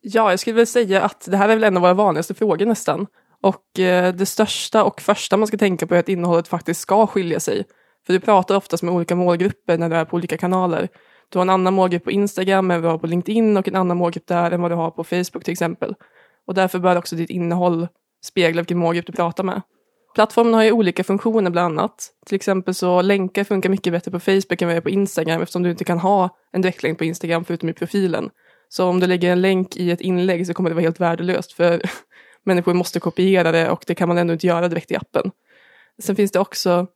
Ja, 0.00 0.30
jag 0.30 0.40
skulle 0.40 0.56
väl 0.56 0.66
säga 0.66 1.02
att 1.02 1.28
det 1.30 1.36
här 1.36 1.48
är 1.48 1.54
väl 1.54 1.64
en 1.64 1.76
av 1.76 1.82
våra 1.82 1.94
vanligaste 1.94 2.34
frågor 2.34 2.66
nästan. 2.66 3.06
Och 3.42 3.80
eh, 3.80 4.14
det 4.14 4.26
största 4.26 4.84
och 4.84 5.00
första 5.00 5.36
man 5.36 5.46
ska 5.46 5.56
tänka 5.56 5.86
på 5.86 5.94
är 5.94 5.98
att 5.98 6.08
innehållet 6.08 6.48
faktiskt 6.48 6.80
ska 6.80 7.06
skilja 7.06 7.40
sig. 7.40 7.64
För 8.06 8.12
du 8.12 8.20
pratar 8.20 8.56
oftast 8.56 8.82
med 8.82 8.94
olika 8.94 9.16
målgrupper 9.16 9.78
när 9.78 9.88
du 9.88 9.96
är 9.96 10.04
på 10.04 10.16
olika 10.16 10.36
kanaler. 10.36 10.88
Du 11.32 11.38
har 11.38 11.42
en 11.42 11.50
annan 11.50 11.74
målgrupp 11.74 12.04
på 12.04 12.10
Instagram 12.10 12.70
än 12.70 12.82
vad 12.82 12.90
du 12.90 12.92
har 12.92 12.98
på 12.98 13.06
LinkedIn 13.06 13.56
och 13.56 13.68
en 13.68 13.76
annan 13.76 13.96
målgrupp 13.96 14.26
där 14.26 14.50
än 14.50 14.62
vad 14.62 14.70
du 14.70 14.74
har 14.74 14.90
på 14.90 15.04
Facebook 15.04 15.44
till 15.44 15.52
exempel. 15.52 15.94
Och 16.46 16.54
därför 16.54 16.78
bör 16.78 16.96
också 16.96 17.16
ditt 17.16 17.30
innehåll 17.30 17.88
spegla 18.24 18.62
vilken 18.62 18.78
målgrupp 18.78 19.06
du 19.06 19.12
pratar 19.12 19.44
med. 19.44 19.62
Plattformen 20.14 20.54
har 20.54 20.62
ju 20.62 20.72
olika 20.72 21.04
funktioner 21.04 21.50
bland 21.50 21.78
annat. 21.78 22.10
Till 22.26 22.36
exempel 22.36 22.74
så 22.74 23.02
länkar 23.02 23.44
funkar 23.44 23.70
mycket 23.70 23.92
bättre 23.92 24.10
på 24.10 24.20
Facebook 24.20 24.62
än 24.62 24.68
vad 24.68 24.74
det 24.74 24.78
är 24.78 24.80
på 24.80 24.90
Instagram 24.90 25.42
eftersom 25.42 25.62
du 25.62 25.70
inte 25.70 25.84
kan 25.84 25.98
ha 25.98 26.36
en 26.52 26.62
direktlänk 26.62 26.98
på 26.98 27.04
Instagram 27.04 27.44
förutom 27.44 27.68
i 27.68 27.72
profilen. 27.72 28.30
Så 28.68 28.88
om 28.88 29.00
du 29.00 29.06
lägger 29.06 29.32
en 29.32 29.40
länk 29.40 29.76
i 29.76 29.90
ett 29.90 30.00
inlägg 30.00 30.46
så 30.46 30.54
kommer 30.54 30.70
det 30.70 30.74
vara 30.74 30.82
helt 30.82 31.00
värdelöst 31.00 31.52
för 31.52 31.82
människor 32.44 32.74
måste 32.74 33.00
kopiera 33.00 33.52
det 33.52 33.70
och 33.70 33.84
det 33.86 33.94
kan 33.94 34.08
man 34.08 34.18
ändå 34.18 34.32
inte 34.32 34.46
göra 34.46 34.68
direkt 34.68 34.90
i 34.90 34.96
appen. 34.96 35.30
Sen 36.02 36.16
finns 36.16 36.32
det 36.32 36.38
också, 36.38 36.86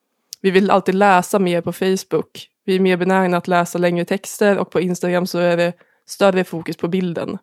vi 0.41 0.51
vill 0.51 0.71
alltid 0.71 0.95
läsa 0.95 1.39
mer 1.39 1.61
på 1.61 1.73
Facebook. 1.73 2.49
Vi 2.67 2.77
är 2.77 2.81
mer 2.81 2.97
benägna 2.97 3.37
att 3.37 3.49
läsa 3.49 3.79
längre 3.79 4.05
texter 4.05 4.59
och 4.59 4.71
på 4.71 4.81
Instagram 4.81 5.27
så 5.27 5.39
är 5.39 5.57
det 5.57 5.73
större 6.07 6.45
fokus 6.45 6.77
på 6.77 6.89
bilden. 6.89 7.39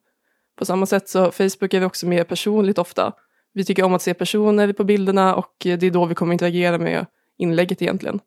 På 0.57 0.65
samma 0.65 0.85
sätt 0.85 1.09
så 1.09 1.31
Facebook 1.31 1.73
är 1.73 1.79
det 1.79 1.85
också 1.85 2.07
mer 2.07 2.23
personligt 2.23 2.77
ofta. 2.77 3.13
Vi 3.53 3.65
tycker 3.65 3.83
om 3.83 3.93
att 3.93 4.01
se 4.01 4.13
personer 4.13 4.73
på 4.73 4.83
bilderna 4.83 5.35
och 5.35 5.65
eh, 5.65 5.77
det 5.77 5.87
är 5.87 5.91
då 5.91 6.05
vi 6.05 6.15
kommer 6.15 6.33
interagera 6.33 6.77
med 6.77 7.05
inlägget 7.37 7.81
egentligen. 7.81 8.19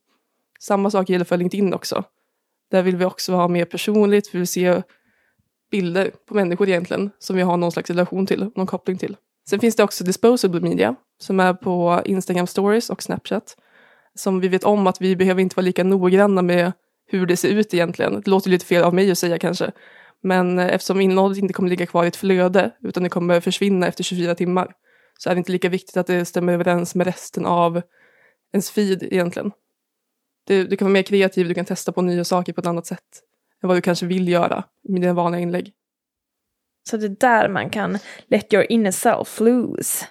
Samma 0.60 0.90
sak 0.90 1.08
gäller 1.08 1.24
för 1.24 1.36
LinkedIn 1.36 1.74
också. 1.74 2.04
Där 2.70 2.82
vill 2.82 2.96
vi 2.96 3.04
också 3.04 3.32
ha 3.32 3.48
mer 3.48 3.64
personligt, 3.64 4.34
vi 4.34 4.38
vill 4.38 4.48
se 4.48 4.82
bilder 5.70 6.10
på 6.28 6.34
människor 6.34 6.68
egentligen 6.68 7.10
som 7.18 7.36
vi 7.36 7.42
har 7.42 7.56
någon 7.56 7.72
slags 7.72 7.90
relation 7.90 8.26
till, 8.26 8.50
någon 8.54 8.66
koppling 8.66 8.98
till. 8.98 9.16
Sen 9.48 9.60
finns 9.60 9.76
det 9.76 9.82
också 9.82 10.04
disposable 10.04 10.60
media 10.60 10.94
som 11.18 11.40
är 11.40 11.54
på 11.54 12.02
Instagram 12.04 12.46
stories 12.46 12.90
och 12.90 13.02
Snapchat. 13.02 13.56
Som 14.14 14.40
vi 14.40 14.48
vet 14.48 14.64
om 14.64 14.86
att 14.86 15.00
vi 15.00 15.16
behöver 15.16 15.42
inte 15.42 15.56
vara 15.56 15.64
lika 15.64 15.84
noggranna 15.84 16.42
med 16.42 16.72
hur 17.06 17.26
det 17.26 17.36
ser 17.36 17.48
ut 17.48 17.74
egentligen. 17.74 18.20
Det 18.20 18.30
låter 18.30 18.50
lite 18.50 18.66
fel 18.66 18.82
av 18.82 18.94
mig 18.94 19.10
att 19.10 19.18
säga 19.18 19.38
kanske. 19.38 19.72
Men 20.22 20.58
eh, 20.58 20.66
eftersom 20.66 21.00
innehållet 21.00 21.38
inte 21.38 21.54
kommer 21.54 21.70
ligga 21.70 21.86
kvar 21.86 22.04
i 22.04 22.08
ett 22.08 22.16
flöde 22.16 22.70
utan 22.82 23.02
det 23.02 23.08
kommer 23.08 23.40
försvinna 23.40 23.86
efter 23.86 24.04
24 24.04 24.34
timmar 24.34 24.72
så 25.18 25.30
är 25.30 25.34
det 25.34 25.38
inte 25.38 25.52
lika 25.52 25.68
viktigt 25.68 25.96
att 25.96 26.06
det 26.06 26.24
stämmer 26.24 26.52
överens 26.52 26.94
med 26.94 27.06
resten 27.06 27.46
av 27.46 27.82
ens 28.52 28.70
feed 28.70 29.02
egentligen. 29.02 29.52
Du, 30.46 30.66
du 30.66 30.76
kan 30.76 30.86
vara 30.86 30.92
mer 30.92 31.02
kreativ, 31.02 31.48
du 31.48 31.54
kan 31.54 31.64
testa 31.64 31.92
på 31.92 32.02
nya 32.02 32.24
saker 32.24 32.52
på 32.52 32.60
ett 32.60 32.66
annat 32.66 32.86
sätt 32.86 33.22
än 33.62 33.68
vad 33.68 33.76
du 33.76 33.80
kanske 33.80 34.06
vill 34.06 34.28
göra 34.28 34.64
med 34.88 35.00
dina 35.00 35.12
vanliga 35.12 35.40
inlägg. 35.40 35.72
Så 36.90 36.96
det 36.96 37.06
är 37.06 37.08
där 37.08 37.48
man 37.48 37.70
kan 37.70 37.98
let 38.26 38.54
your 38.54 38.72
inner 38.72 38.90
self 38.90 39.40
loose. 39.40 40.06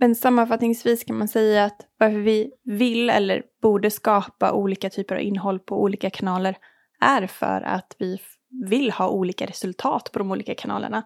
Men 0.00 0.14
sammanfattningsvis 0.14 1.04
kan 1.04 1.18
man 1.18 1.28
säga 1.28 1.64
att 1.64 1.86
varför 1.98 2.18
vi 2.18 2.52
vill 2.64 3.10
eller 3.10 3.42
borde 3.62 3.90
skapa 3.90 4.52
olika 4.52 4.90
typer 4.90 5.14
av 5.14 5.20
innehåll 5.20 5.58
på 5.58 5.82
olika 5.82 6.10
kanaler 6.10 6.56
är 7.00 7.26
för 7.26 7.62
att 7.62 7.96
vi 7.98 8.18
vill 8.66 8.90
ha 8.90 9.08
olika 9.08 9.46
resultat 9.46 10.10
på 10.12 10.18
de 10.18 10.30
olika 10.30 10.54
kanalerna. 10.54 11.02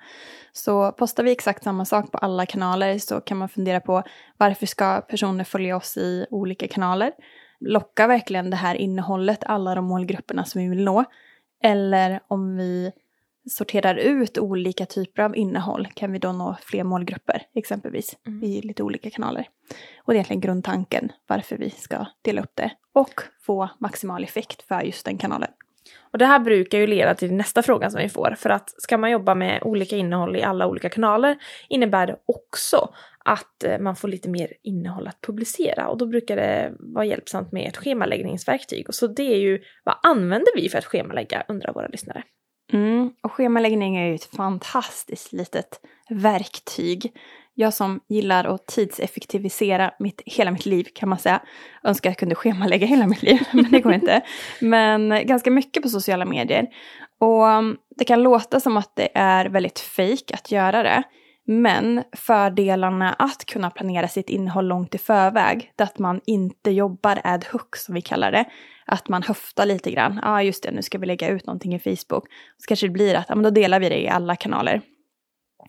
Så 0.52 0.92
postar 0.92 1.24
vi 1.24 1.32
exakt 1.32 1.64
samma 1.64 1.84
sak 1.84 2.12
på 2.12 2.18
alla 2.18 2.46
kanaler 2.46 2.98
så 2.98 3.20
kan 3.20 3.36
man 3.36 3.48
fundera 3.48 3.80
på 3.80 4.02
varför 4.36 4.66
ska 4.66 5.00
personer 5.00 5.44
följa 5.44 5.76
oss 5.76 5.96
i 5.96 6.26
olika 6.30 6.68
kanaler? 6.68 7.12
Lockar 7.60 8.08
verkligen 8.08 8.50
det 8.50 8.56
här 8.56 8.74
innehållet 8.74 9.44
alla 9.44 9.74
de 9.74 9.84
målgrupperna 9.84 10.44
som 10.44 10.62
vi 10.62 10.68
vill 10.68 10.84
nå? 10.84 11.04
Eller 11.62 12.20
om 12.28 12.56
vi 12.56 12.92
sorterar 13.46 13.94
ut 13.94 14.38
olika 14.38 14.86
typer 14.86 15.22
av 15.22 15.36
innehåll 15.36 15.88
kan 15.94 16.12
vi 16.12 16.18
då 16.18 16.32
nå 16.32 16.56
fler 16.62 16.84
målgrupper 16.84 17.42
exempelvis 17.54 18.16
mm. 18.26 18.44
i 18.44 18.62
lite 18.62 18.82
olika 18.82 19.10
kanaler. 19.10 19.48
Och 20.04 20.12
det 20.12 20.16
är 20.16 20.16
egentligen 20.16 20.40
grundtanken 20.40 21.12
varför 21.26 21.56
vi 21.56 21.70
ska 21.70 22.06
dela 22.22 22.42
upp 22.42 22.52
det 22.54 22.70
och 22.92 23.20
få 23.46 23.70
maximal 23.80 24.24
effekt 24.24 24.62
för 24.62 24.80
just 24.80 25.04
den 25.04 25.18
kanalen. 25.18 25.50
Och 26.12 26.18
det 26.18 26.26
här 26.26 26.38
brukar 26.38 26.78
ju 26.78 26.86
leda 26.86 27.14
till 27.14 27.34
nästa 27.34 27.62
fråga 27.62 27.90
som 27.90 28.00
vi 28.00 28.08
får, 28.08 28.34
för 28.38 28.50
att 28.50 28.82
ska 28.82 28.98
man 28.98 29.10
jobba 29.10 29.34
med 29.34 29.62
olika 29.62 29.96
innehåll 29.96 30.36
i 30.36 30.42
alla 30.42 30.66
olika 30.66 30.88
kanaler 30.88 31.36
innebär 31.68 32.06
det 32.06 32.16
också 32.26 32.94
att 33.24 33.64
eh, 33.64 33.78
man 33.78 33.96
får 33.96 34.08
lite 34.08 34.28
mer 34.28 34.52
innehåll 34.62 35.08
att 35.08 35.20
publicera 35.20 35.88
och 35.88 35.98
då 35.98 36.06
brukar 36.06 36.36
det 36.36 36.72
vara 36.78 37.04
hjälpsamt 37.04 37.52
med 37.52 37.68
ett 37.68 37.76
schemaläggningsverktyg. 37.76 38.88
Och 38.88 38.94
så 38.94 39.06
det 39.06 39.34
är 39.34 39.38
ju, 39.38 39.62
vad 39.84 39.96
använder 40.02 40.56
vi 40.56 40.68
för 40.68 40.78
att 40.78 40.84
schemalägga, 40.84 41.44
undrar 41.48 41.72
våra 41.72 41.88
lyssnare. 41.88 42.22
Mm, 42.74 43.10
och 43.20 43.32
schemaläggning 43.32 43.96
är 43.96 44.06
ju 44.06 44.14
ett 44.14 44.36
fantastiskt 44.36 45.32
litet 45.32 45.80
verktyg. 46.10 47.12
Jag 47.54 47.74
som 47.74 48.00
gillar 48.08 48.44
att 48.44 48.66
tidseffektivisera 48.66 49.90
mitt, 49.98 50.22
hela 50.26 50.50
mitt 50.50 50.66
liv 50.66 50.86
kan 50.94 51.08
man 51.08 51.18
säga. 51.18 51.40
Önskar 51.84 52.10
jag 52.10 52.16
kunde 52.16 52.34
schemalägga 52.34 52.86
hela 52.86 53.06
mitt 53.06 53.22
liv, 53.22 53.40
men 53.52 53.70
det 53.70 53.80
går 53.80 53.92
inte. 53.92 54.22
Men 54.60 55.26
ganska 55.26 55.50
mycket 55.50 55.82
på 55.82 55.88
sociala 55.88 56.24
medier. 56.24 56.66
Och 57.20 57.48
mm, 57.48 57.76
det 57.96 58.04
kan 58.04 58.22
låta 58.22 58.60
som 58.60 58.76
att 58.76 58.96
det 58.96 59.08
är 59.14 59.46
väldigt 59.46 59.78
fejk 59.78 60.30
att 60.32 60.50
göra 60.50 60.82
det. 60.82 61.02
Men 61.46 62.02
fördelarna 62.12 63.12
att 63.12 63.44
kunna 63.44 63.70
planera 63.70 64.08
sitt 64.08 64.30
innehåll 64.30 64.66
långt 64.66 64.94
i 64.94 64.98
förväg, 64.98 65.72
det 65.76 65.82
är 65.82 65.86
att 65.86 65.98
man 65.98 66.20
inte 66.26 66.70
jobbar 66.70 67.20
ad 67.24 67.46
hoc 67.52 67.66
som 67.76 67.94
vi 67.94 68.00
kallar 68.00 68.32
det, 68.32 68.44
att 68.86 69.08
man 69.08 69.22
höftar 69.22 69.66
lite 69.66 69.90
grann. 69.90 70.20
Ja, 70.22 70.30
ah, 70.30 70.42
just 70.42 70.62
det, 70.62 70.70
nu 70.70 70.82
ska 70.82 70.98
vi 70.98 71.06
lägga 71.06 71.28
ut 71.28 71.46
någonting 71.46 71.74
i 71.74 71.78
Facebook. 71.78 72.24
Så 72.58 72.66
kanske 72.68 72.86
det 72.86 72.92
blir 72.92 73.14
att, 73.14 73.26
ja 73.28 73.34
men 73.34 73.44
då 73.44 73.50
delar 73.50 73.80
vi 73.80 73.88
det 73.88 74.00
i 74.00 74.08
alla 74.08 74.36
kanaler. 74.36 74.80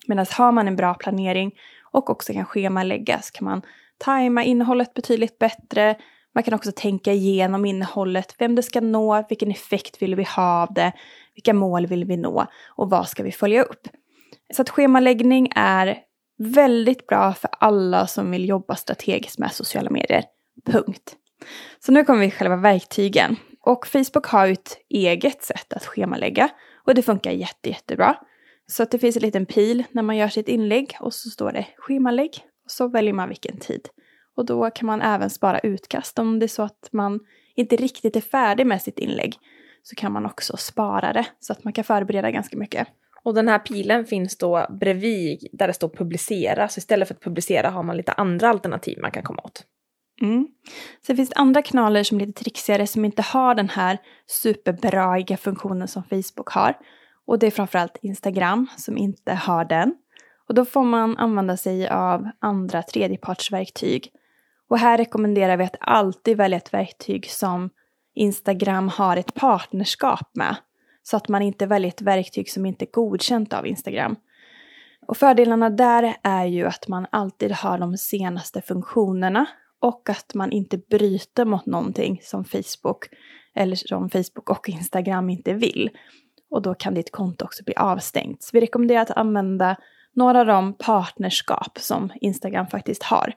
Medan 0.07 0.25
har 0.37 0.51
man 0.51 0.67
en 0.67 0.75
bra 0.75 0.93
planering 0.93 1.51
och 1.83 2.09
också 2.09 2.33
kan 2.33 2.45
schemalägga 2.45 3.21
så 3.21 3.31
kan 3.31 3.45
man 3.45 3.61
tajma 3.97 4.43
innehållet 4.43 4.93
betydligt 4.93 5.39
bättre. 5.39 5.95
Man 6.33 6.43
kan 6.43 6.53
också 6.53 6.71
tänka 6.75 7.13
igenom 7.13 7.65
innehållet, 7.65 8.35
vem 8.37 8.55
det 8.55 8.63
ska 8.63 8.81
nå, 8.81 9.25
vilken 9.29 9.51
effekt 9.51 10.01
vill 10.01 10.15
vi 10.15 10.23
ha 10.23 10.61
av 10.63 10.73
det, 10.73 10.91
vilka 11.35 11.53
mål 11.53 11.87
vill 11.87 12.05
vi 12.05 12.17
nå 12.17 12.47
och 12.67 12.89
vad 12.89 13.07
ska 13.07 13.23
vi 13.23 13.31
följa 13.31 13.63
upp. 13.63 13.87
Så 14.53 14.61
att 14.61 14.69
schemaläggning 14.69 15.51
är 15.55 15.97
väldigt 16.37 17.07
bra 17.07 17.33
för 17.33 17.49
alla 17.59 18.07
som 18.07 18.31
vill 18.31 18.49
jobba 18.49 18.75
strategiskt 18.75 19.37
med 19.37 19.51
sociala 19.51 19.89
medier. 19.89 20.23
Punkt. 20.65 21.15
Så 21.79 21.91
nu 21.91 22.03
kommer 22.03 22.19
vi 22.19 22.29
till 22.29 22.37
själva 22.37 22.55
verktygen. 22.55 23.35
Och 23.61 23.87
Facebook 23.87 24.25
har 24.25 24.45
ju 24.45 24.53
ett 24.53 24.77
eget 24.89 25.43
sätt 25.43 25.73
att 25.73 25.85
schemalägga 25.85 26.49
och 26.85 26.95
det 26.95 27.01
funkar 27.01 27.31
jätte, 27.31 27.69
jättebra. 27.69 28.15
Så 28.67 28.83
att 28.83 28.91
det 28.91 28.99
finns 28.99 29.15
en 29.15 29.21
liten 29.21 29.45
pil 29.45 29.83
när 29.91 30.03
man 30.03 30.17
gör 30.17 30.27
sitt 30.27 30.47
inlägg 30.47 30.97
och 30.99 31.13
så 31.13 31.29
står 31.29 31.51
det 31.51 31.67
schemalägg 31.77 32.31
och 32.65 32.71
så 32.71 32.87
väljer 32.87 33.13
man 33.13 33.29
vilken 33.29 33.57
tid. 33.57 33.87
Och 34.35 34.45
då 34.45 34.69
kan 34.69 34.85
man 34.85 35.01
även 35.01 35.29
spara 35.29 35.59
utkast 35.59 36.19
om 36.19 36.39
det 36.39 36.45
är 36.45 36.47
så 36.47 36.63
att 36.63 36.89
man 36.91 37.19
inte 37.55 37.75
riktigt 37.75 38.15
är 38.15 38.21
färdig 38.21 38.67
med 38.67 38.81
sitt 38.81 38.99
inlägg 38.99 39.35
så 39.83 39.95
kan 39.95 40.11
man 40.11 40.25
också 40.25 40.57
spara 40.57 41.13
det 41.13 41.25
så 41.39 41.53
att 41.53 41.63
man 41.63 41.73
kan 41.73 41.83
förbereda 41.83 42.31
ganska 42.31 42.57
mycket. 42.57 42.87
Och 43.23 43.33
den 43.33 43.47
här 43.47 43.59
pilen 43.59 44.05
finns 44.05 44.37
då 44.37 44.67
bredvid 44.69 45.47
där 45.51 45.67
det 45.67 45.73
står 45.73 45.89
publicera, 45.89 46.67
så 46.67 46.77
istället 46.77 47.07
för 47.07 47.15
att 47.15 47.21
publicera 47.21 47.69
har 47.69 47.83
man 47.83 47.97
lite 47.97 48.11
andra 48.11 48.49
alternativ 48.49 48.97
man 49.01 49.11
kan 49.11 49.23
komma 49.23 49.41
åt. 49.43 49.63
Mm. 50.21 50.47
Sen 51.07 51.15
finns 51.15 51.29
det 51.29 51.35
andra 51.35 51.61
kanaler 51.61 52.03
som 52.03 52.21
är 52.21 52.25
lite 52.25 52.43
trixigare 52.43 52.87
som 52.87 53.05
inte 53.05 53.21
har 53.21 53.55
den 53.55 53.69
här 53.69 53.97
superbraiga 54.27 55.37
funktionen 55.37 55.87
som 55.87 56.03
Facebook 56.03 56.49
har. 56.49 56.77
Och 57.25 57.39
det 57.39 57.47
är 57.47 57.51
framförallt 57.51 57.97
Instagram 58.01 58.67
som 58.77 58.97
inte 58.97 59.33
har 59.33 59.65
den. 59.65 59.95
Och 60.47 60.55
då 60.55 60.65
får 60.65 60.83
man 60.83 61.17
använda 61.17 61.57
sig 61.57 61.89
av 61.89 62.29
andra 62.39 62.83
tredjepartsverktyg. 62.83 64.11
Och 64.69 64.79
här 64.79 64.97
rekommenderar 64.97 65.57
vi 65.57 65.63
att 65.63 65.75
alltid 65.79 66.37
välja 66.37 66.57
ett 66.57 66.73
verktyg 66.73 67.29
som 67.29 67.69
Instagram 68.15 68.89
har 68.89 69.17
ett 69.17 69.33
partnerskap 69.33 70.35
med. 70.35 70.55
Så 71.03 71.17
att 71.17 71.27
man 71.27 71.41
inte 71.41 71.65
väljer 71.65 71.89
ett 71.89 72.01
verktyg 72.01 72.49
som 72.49 72.65
inte 72.65 72.85
är 72.85 72.91
godkänt 72.91 73.53
av 73.53 73.67
Instagram. 73.67 74.15
Och 75.07 75.17
fördelarna 75.17 75.69
där 75.69 76.15
är 76.23 76.45
ju 76.45 76.65
att 76.65 76.87
man 76.87 77.07
alltid 77.09 77.51
har 77.51 77.77
de 77.77 77.97
senaste 77.97 78.61
funktionerna 78.61 79.45
och 79.85 80.09
att 80.09 80.33
man 80.33 80.51
inte 80.51 80.77
bryter 80.77 81.45
mot 81.45 81.65
någonting 81.65 82.19
som 82.23 82.45
Facebook 82.45 83.05
eller 83.55 83.75
som 83.75 84.09
Facebook 84.09 84.49
och 84.49 84.69
Instagram 84.69 85.29
inte 85.29 85.53
vill. 85.53 85.89
Och 86.49 86.61
då 86.61 86.73
kan 86.73 86.93
ditt 86.93 87.11
konto 87.11 87.45
också 87.45 87.63
bli 87.63 87.75
avstängt. 87.75 88.43
Så 88.43 88.49
vi 88.53 88.59
rekommenderar 88.59 89.01
att 89.01 89.11
använda 89.11 89.75
några 90.13 90.39
av 90.39 90.45
de 90.45 90.73
partnerskap 90.73 91.77
som 91.79 92.11
Instagram 92.15 92.67
faktiskt 92.67 93.03
har. 93.03 93.33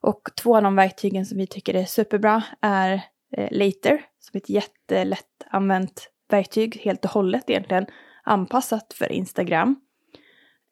Och 0.00 0.28
två 0.42 0.56
av 0.56 0.62
de 0.62 0.76
verktygen 0.76 1.26
som 1.26 1.38
vi 1.38 1.46
tycker 1.46 1.74
är 1.74 1.84
superbra 1.84 2.42
är 2.60 3.02
eh, 3.36 3.48
Later, 3.50 4.04
som 4.20 4.36
är 4.36 4.40
ett 4.40 4.50
jättelätt 4.50 5.44
använt 5.50 6.10
verktyg, 6.30 6.76
helt 6.76 7.04
och 7.04 7.10
hållet 7.10 7.50
egentligen 7.50 7.86
anpassat 8.22 8.92
för 8.92 9.12
Instagram. 9.12 9.76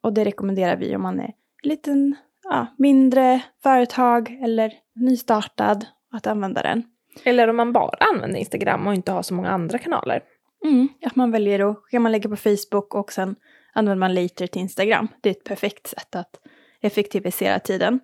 Och 0.01 0.13
det 0.13 0.25
rekommenderar 0.25 0.75
vi 0.75 0.95
om 0.95 1.01
man 1.01 1.19
är 1.19 1.25
en 1.63 1.69
liten, 1.69 2.15
ja, 2.51 2.67
mindre 2.77 3.41
företag 3.63 4.39
eller 4.43 4.73
nystartad 4.95 5.85
att 6.11 6.27
använda 6.27 6.61
den. 6.61 6.83
Eller 7.23 7.47
om 7.47 7.55
man 7.55 7.73
bara 7.73 7.97
använder 8.13 8.39
Instagram 8.39 8.87
och 8.87 8.93
inte 8.93 9.11
har 9.11 9.21
så 9.21 9.33
många 9.33 9.49
andra 9.49 9.77
kanaler. 9.77 10.23
Mm, 10.65 10.87
att 11.05 11.15
man 11.15 11.31
väljer 11.31 11.71
att 11.71 11.89
kan 11.91 12.01
man 12.01 12.11
lägga 12.11 12.29
på 12.29 12.35
Facebook 12.35 12.95
och 12.95 13.11
sen 13.11 13.35
använder 13.73 13.99
man 13.99 14.15
later 14.15 14.47
till 14.47 14.61
Instagram. 14.61 15.07
Det 15.21 15.29
är 15.29 15.31
ett 15.31 15.43
perfekt 15.43 15.87
sätt 15.87 16.15
att 16.15 16.35
effektivisera 16.81 17.59
tiden. 17.59 17.99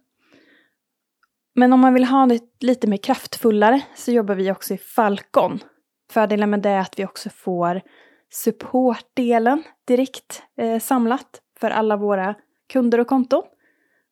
Men 1.56 1.74
om 1.74 1.80
man 1.80 1.94
vill 1.94 2.06
ha 2.06 2.26
det 2.26 2.42
lite 2.60 2.88
mer 2.88 2.98
kraftfullare 2.98 3.82
så 3.96 4.12
jobbar 4.12 4.36
vi 4.36 4.52
också 4.52 4.74
i 4.74 4.78
Falcon. 4.78 5.60
Fördelen 6.12 6.50
med 6.50 6.62
det 6.62 6.70
är 6.70 6.80
att 6.80 7.00
vi 7.00 7.06
också 7.06 7.30
får 7.30 7.82
supportdelen 8.30 9.64
direkt 9.88 10.44
eh, 10.58 10.80
samlat 10.80 11.42
för 11.60 11.70
alla 11.70 11.98
våra 11.98 12.36
kunder 12.70 13.00
och 13.00 13.08
konton. 13.08 13.44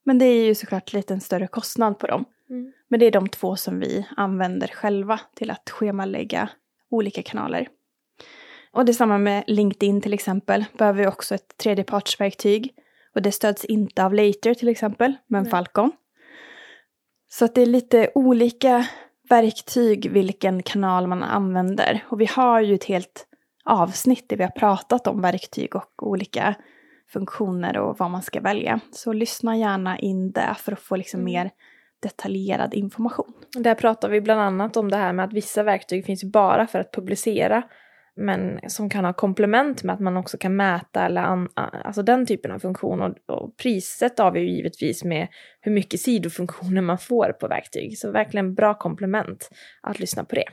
Men 0.05 0.17
det 0.17 0.25
är 0.25 0.45
ju 0.45 0.55
såklart 0.55 0.93
lite 0.93 1.13
en 1.13 1.21
större 1.21 1.47
kostnad 1.47 1.99
på 1.99 2.07
dem. 2.07 2.25
Mm. 2.49 2.73
Men 2.87 2.99
det 2.99 3.05
är 3.05 3.11
de 3.11 3.27
två 3.29 3.55
som 3.55 3.79
vi 3.79 4.05
använder 4.17 4.67
själva 4.67 5.19
till 5.35 5.51
att 5.51 5.69
schemalägga 5.69 6.49
olika 6.89 7.23
kanaler. 7.23 7.67
Och 8.71 8.85
detsamma 8.85 9.17
med 9.17 9.43
LinkedIn 9.47 10.01
till 10.01 10.13
exempel. 10.13 10.65
Behöver 10.77 11.01
vi 11.01 11.07
också 11.07 11.35
ett 11.35 11.57
tredjepartsverktyg. 11.57 12.73
Och 13.15 13.21
det 13.21 13.31
stöds 13.31 13.65
inte 13.65 14.05
av 14.05 14.13
Later 14.13 14.53
till 14.53 14.67
exempel, 14.67 15.13
men 15.27 15.43
Nej. 15.43 15.51
Falcon. 15.51 15.91
Så 17.29 17.45
att 17.45 17.55
det 17.55 17.61
är 17.61 17.65
lite 17.65 18.11
olika 18.15 18.87
verktyg 19.29 20.11
vilken 20.11 20.63
kanal 20.63 21.07
man 21.07 21.23
använder. 21.23 22.05
Och 22.09 22.21
vi 22.21 22.25
har 22.25 22.61
ju 22.61 22.75
ett 22.75 22.83
helt 22.83 23.27
avsnitt 23.65 24.29
där 24.29 24.37
vi 24.37 24.43
har 24.43 24.51
pratat 24.51 25.07
om 25.07 25.21
verktyg 25.21 25.75
och 25.75 26.07
olika 26.07 26.55
funktioner 27.07 27.77
och 27.77 27.97
vad 27.99 28.11
man 28.11 28.21
ska 28.21 28.41
välja. 28.41 28.79
Så 28.91 29.13
lyssna 29.13 29.57
gärna 29.57 29.99
in 29.99 30.31
det 30.31 30.55
för 30.57 30.71
att 30.71 30.79
få 30.79 30.95
liksom 30.95 31.19
mm. 31.19 31.33
mer 31.33 31.51
detaljerad 32.01 32.73
information. 32.73 33.33
Där 33.57 33.75
pratar 33.75 34.09
vi 34.09 34.21
bland 34.21 34.41
annat 34.41 34.77
om 34.77 34.91
det 34.91 34.97
här 34.97 35.13
med 35.13 35.25
att 35.25 35.33
vissa 35.33 35.63
verktyg 35.63 36.05
finns 36.05 36.23
bara 36.23 36.67
för 36.67 36.79
att 36.79 36.93
publicera 36.93 37.63
men 38.15 38.59
som 38.67 38.89
kan 38.89 39.05
ha 39.05 39.13
komplement 39.13 39.83
med 39.83 39.93
att 39.93 39.99
man 39.99 40.17
också 40.17 40.37
kan 40.37 40.55
mäta 40.55 41.05
eller 41.05 41.21
an, 41.21 41.49
alltså 41.55 42.03
den 42.03 42.25
typen 42.25 42.51
av 42.51 42.59
funktion. 42.59 43.01
Och, 43.01 43.35
och 43.35 43.57
priset 43.57 44.19
avgör 44.19 44.43
ju 44.43 44.55
givetvis 44.55 45.03
med 45.03 45.27
hur 45.61 45.71
mycket 45.71 45.99
sidofunktioner 45.99 46.81
man 46.81 46.97
får 46.97 47.33
på 47.39 47.47
verktyg. 47.47 47.97
Så 47.97 48.11
verkligen 48.11 48.53
bra 48.53 48.73
komplement 48.73 49.49
att 49.81 49.99
lyssna 49.99 50.23
på 50.23 50.35
det. 50.35 50.45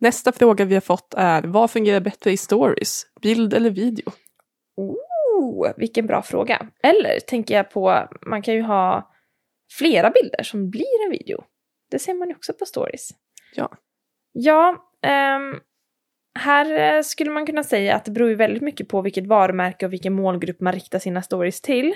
Nästa 0.00 0.32
fråga 0.32 0.64
vi 0.64 0.74
har 0.74 0.80
fått 0.80 1.14
är, 1.16 1.42
vad 1.42 1.70
fungerar 1.70 2.00
bättre 2.00 2.32
i 2.32 2.36
stories? 2.36 3.02
Bild 3.22 3.54
eller 3.54 3.70
video? 3.70 4.12
Oh, 4.76 5.72
vilken 5.76 6.06
bra 6.06 6.22
fråga. 6.22 6.66
Eller 6.82 7.20
tänker 7.20 7.54
jag 7.54 7.70
på, 7.70 8.08
man 8.26 8.42
kan 8.42 8.54
ju 8.54 8.62
ha 8.62 9.10
flera 9.78 10.10
bilder 10.10 10.42
som 10.42 10.70
blir 10.70 11.04
en 11.06 11.10
video. 11.10 11.44
Det 11.90 11.98
ser 11.98 12.14
man 12.14 12.28
ju 12.28 12.34
också 12.34 12.52
på 12.52 12.64
stories. 12.64 13.10
Ja. 13.54 13.72
Ja, 14.32 14.76
ehm, 15.02 15.60
här 16.38 16.96
eh, 16.96 17.02
skulle 17.02 17.30
man 17.30 17.46
kunna 17.46 17.62
säga 17.62 17.96
att 17.96 18.04
det 18.04 18.10
beror 18.10 18.28
ju 18.28 18.34
väldigt 18.34 18.62
mycket 18.62 18.88
på 18.88 19.02
vilket 19.02 19.26
varumärke 19.26 19.86
och 19.86 19.92
vilken 19.92 20.12
målgrupp 20.12 20.60
man 20.60 20.72
riktar 20.72 20.98
sina 20.98 21.22
stories 21.22 21.60
till. 21.60 21.94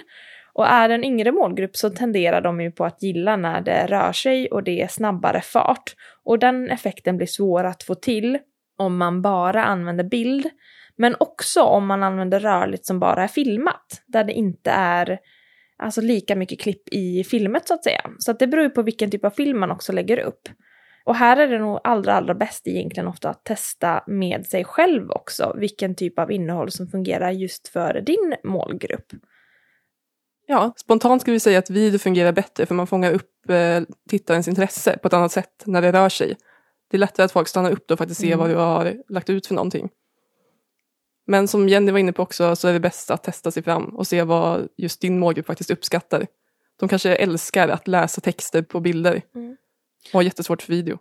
Och 0.53 0.67
är 0.67 0.89
det 0.89 0.95
en 0.95 1.05
yngre 1.05 1.33
målgrupp 1.33 1.77
så 1.77 1.91
tenderar 1.91 2.41
de 2.41 2.61
ju 2.61 2.71
på 2.71 2.85
att 2.85 3.03
gilla 3.03 3.37
när 3.37 3.61
det 3.61 3.87
rör 3.87 4.13
sig 4.13 4.51
och 4.51 4.63
det 4.65 4.83
är 4.83 4.89
snabbare 4.89 5.41
fart. 5.41 5.95
Och 6.25 6.39
den 6.39 6.71
effekten 6.71 7.17
blir 7.17 7.27
svår 7.27 7.65
att 7.65 7.83
få 7.83 7.95
till 7.95 8.39
om 8.79 8.97
man 8.97 9.23
bara 9.23 9.65
använder 9.65 10.05
bild. 10.05 10.51
Men 11.01 11.17
också 11.21 11.63
om 11.63 11.87
man 11.87 12.03
använder 12.03 12.41
rörligt 12.41 12.87
som 12.87 13.01
bara 13.01 13.25
är 13.25 13.29
filmat, 13.29 14.03
där 14.07 14.25
det 14.25 14.33
inte 14.33 14.71
är 14.71 15.19
alltså 15.79 16.01
lika 16.01 16.37
mycket 16.37 16.61
klipp 16.61 16.89
i 16.89 17.25
filmet 17.25 17.69
så 17.69 17.75
att 17.75 17.85
säga. 17.85 18.11
Så 18.19 18.31
att 18.31 18.39
det 18.39 18.47
beror 18.47 18.65
ju 18.65 18.71
på 18.71 18.83
vilken 18.83 19.11
typ 19.11 19.25
av 19.25 19.31
film 19.31 19.61
man 19.61 19.71
också 19.71 19.93
lägger 19.93 20.19
upp. 20.19 20.49
Och 21.05 21.15
här 21.17 21.37
är 21.37 21.49
det 21.49 21.59
nog 21.59 21.81
allra, 21.85 22.15
allra 22.15 22.35
bäst 22.35 22.67
egentligen 22.67 23.09
ofta 23.09 23.29
att 23.31 23.45
testa 23.45 24.05
med 24.07 24.47
sig 24.47 24.65
själv 24.65 25.11
också 25.11 25.55
vilken 25.59 25.95
typ 25.95 26.19
av 26.19 26.33
innehåll 26.33 26.71
som 26.71 26.87
fungerar 26.87 27.31
just 27.31 27.69
för 27.69 28.01
din 28.01 28.35
målgrupp. 28.45 29.07
Ja, 30.47 30.73
spontant 30.77 31.23
skulle 31.23 31.33
vi 31.33 31.41
säga 31.41 31.59
att 31.59 31.71
video 31.71 31.99
fungerar 31.99 32.33
bättre 32.33 32.67
för 32.67 32.75
man 32.75 32.87
fångar 32.87 33.13
upp 33.13 33.51
eh, 33.51 33.83
tittarens 34.09 34.49
intresse 34.49 34.99
på 34.99 35.09
ett 35.09 35.15
annat 35.15 35.33
sätt 35.33 35.63
när 35.67 35.83
det 35.83 35.93
rör 35.93 36.09
sig. 36.09 36.37
Det 36.91 36.97
är 36.97 36.99
lättare 36.99 37.25
att 37.25 37.33
folk 37.33 37.49
stannar 37.49 37.71
upp 37.71 37.89
då 37.89 37.97
för 37.97 38.05
att 38.05 38.17
se 38.17 38.27
Mm. 38.27 38.39
vad 38.39 38.51
du 38.51 38.55
har 38.55 38.95
lagt 39.09 39.31
ut 39.31 39.47
för 39.47 39.55
någonting. 39.55 39.89
Men 41.31 41.49
som 41.49 41.69
Jenny 41.69 41.93
var 41.93 41.99
inne 41.99 42.13
på 42.13 42.23
också 42.23 42.57
så 42.57 42.69
är 42.69 42.73
det 42.73 42.81
bäst 42.81 43.11
att 43.11 43.23
testa 43.23 43.51
sig 43.51 43.63
fram 43.63 43.85
och 43.85 44.07
se 44.07 44.23
vad 44.23 44.69
just 44.77 45.01
din 45.01 45.19
målgrupp 45.19 45.47
faktiskt 45.47 45.71
uppskattar. 45.71 46.27
De 46.81 46.89
kanske 46.89 47.15
älskar 47.15 47.69
att 47.69 47.89
läsa 47.89 48.21
texter 48.21 48.63
på 48.63 48.81
bilder 48.81 49.23
Mm. 49.35 49.57
och 50.13 50.15
har 50.15 50.23
jättesvårt 50.23 50.63
för 50.63 50.73
video. 50.73 50.99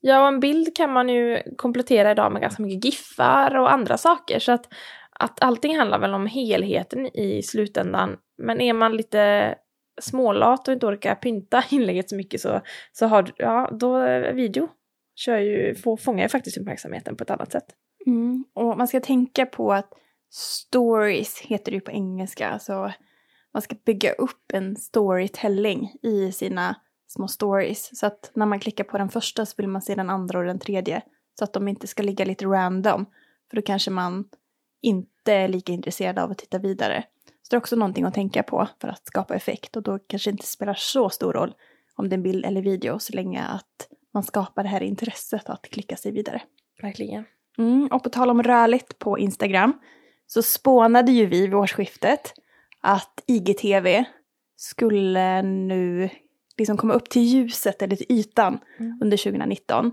Ja, 0.00 0.22
och 0.22 0.28
en 0.28 0.40
bild 0.40 0.76
kan 0.76 0.92
man 0.92 1.08
ju 1.08 1.42
komplettera 1.56 2.10
idag 2.10 2.32
med 2.32 2.42
ganska 2.42 2.62
mycket 2.62 2.84
giffar 2.84 3.56
och 3.56 3.72
andra 3.72 3.98
saker. 3.98 4.38
Så 4.38 4.52
att, 4.52 4.68
att 5.10 5.42
allting 5.42 5.78
handlar 5.78 5.98
väl 5.98 6.14
om 6.14 6.26
helheten 6.26 7.16
i 7.16 7.42
slutändan. 7.42 8.16
Men 8.38 8.60
är 8.60 8.72
man 8.72 8.96
lite 8.96 9.54
smålat 10.00 10.68
och 10.68 10.74
inte 10.74 10.86
orkar 10.86 11.14
pynta 11.14 11.64
inlägget 11.70 12.10
så 12.10 12.16
mycket 12.16 12.40
så, 12.40 12.60
så 12.92 13.06
har 13.06 13.32
ja, 13.36 13.70
då 13.72 13.98
video 14.32 14.68
kör 15.16 15.38
ju, 15.38 15.74
får, 15.74 15.96
fångar 15.96 16.22
ju 16.22 16.28
faktiskt 16.28 16.58
uppmärksamheten 16.58 17.16
på 17.16 17.22
ett 17.24 17.30
annat 17.30 17.52
sätt. 17.52 17.66
Mm. 18.06 18.44
Och 18.54 18.78
man 18.78 18.88
ska 18.88 19.00
tänka 19.00 19.46
på 19.46 19.72
att 19.72 19.94
stories 20.30 21.40
heter 21.40 21.72
det 21.72 21.74
ju 21.74 21.80
på 21.80 21.90
engelska. 21.90 22.58
Så 22.58 22.92
man 23.52 23.62
ska 23.62 23.76
bygga 23.84 24.12
upp 24.12 24.52
en 24.52 24.76
storytelling 24.76 25.94
i 26.02 26.32
sina 26.32 26.76
små 27.06 27.28
stories. 27.28 27.98
Så 27.98 28.06
att 28.06 28.30
när 28.34 28.46
man 28.46 28.60
klickar 28.60 28.84
på 28.84 28.98
den 28.98 29.08
första 29.08 29.46
så 29.46 29.54
vill 29.56 29.68
man 29.68 29.82
se 29.82 29.94
den 29.94 30.10
andra 30.10 30.38
och 30.38 30.44
den 30.44 30.58
tredje. 30.58 31.02
Så 31.38 31.44
att 31.44 31.52
de 31.52 31.68
inte 31.68 31.86
ska 31.86 32.02
ligga 32.02 32.24
lite 32.24 32.44
random. 32.44 33.06
För 33.50 33.56
då 33.56 33.62
kanske 33.62 33.90
man 33.90 34.28
inte 34.82 35.32
är 35.32 35.48
lika 35.48 35.72
intresserad 35.72 36.18
av 36.18 36.30
att 36.30 36.38
titta 36.38 36.58
vidare. 36.58 37.04
Så 37.24 37.50
det 37.50 37.56
är 37.56 37.58
också 37.58 37.76
någonting 37.76 38.04
att 38.04 38.14
tänka 38.14 38.42
på 38.42 38.68
för 38.80 38.88
att 38.88 39.06
skapa 39.06 39.34
effekt. 39.34 39.76
Och 39.76 39.82
då 39.82 39.98
kanske 39.98 40.30
det 40.30 40.32
inte 40.32 40.46
spelar 40.46 40.74
så 40.74 41.10
stor 41.10 41.32
roll 41.32 41.54
om 41.96 42.08
det 42.08 42.14
är 42.14 42.16
en 42.16 42.22
bild 42.22 42.44
eller 42.44 42.62
video 42.62 42.98
så 42.98 43.12
länge 43.12 43.42
att 43.42 43.88
man 44.14 44.22
skapar 44.22 44.62
det 44.62 44.68
här 44.68 44.82
intresset 44.82 45.50
att 45.50 45.62
klicka 45.62 45.96
sig 45.96 46.12
vidare. 46.12 46.42
Verkligen. 46.82 47.24
Mm, 47.60 47.86
och 47.86 48.02
på 48.02 48.08
tal 48.10 48.30
om 48.30 48.42
rörligt 48.42 48.98
på 48.98 49.18
Instagram 49.18 49.72
så 50.26 50.42
spånade 50.42 51.12
ju 51.12 51.26
vi 51.26 51.40
vid 51.40 51.54
årsskiftet 51.54 52.32
att 52.80 53.22
IGTV 53.26 54.04
skulle 54.56 55.42
nu 55.42 56.08
liksom 56.58 56.76
komma 56.76 56.94
upp 56.94 57.08
till 57.10 57.22
ljuset 57.22 57.82
eller 57.82 57.96
till 57.96 58.06
ytan 58.08 58.58
Mm. 58.78 58.98
under 59.02 59.16
2019. 59.16 59.92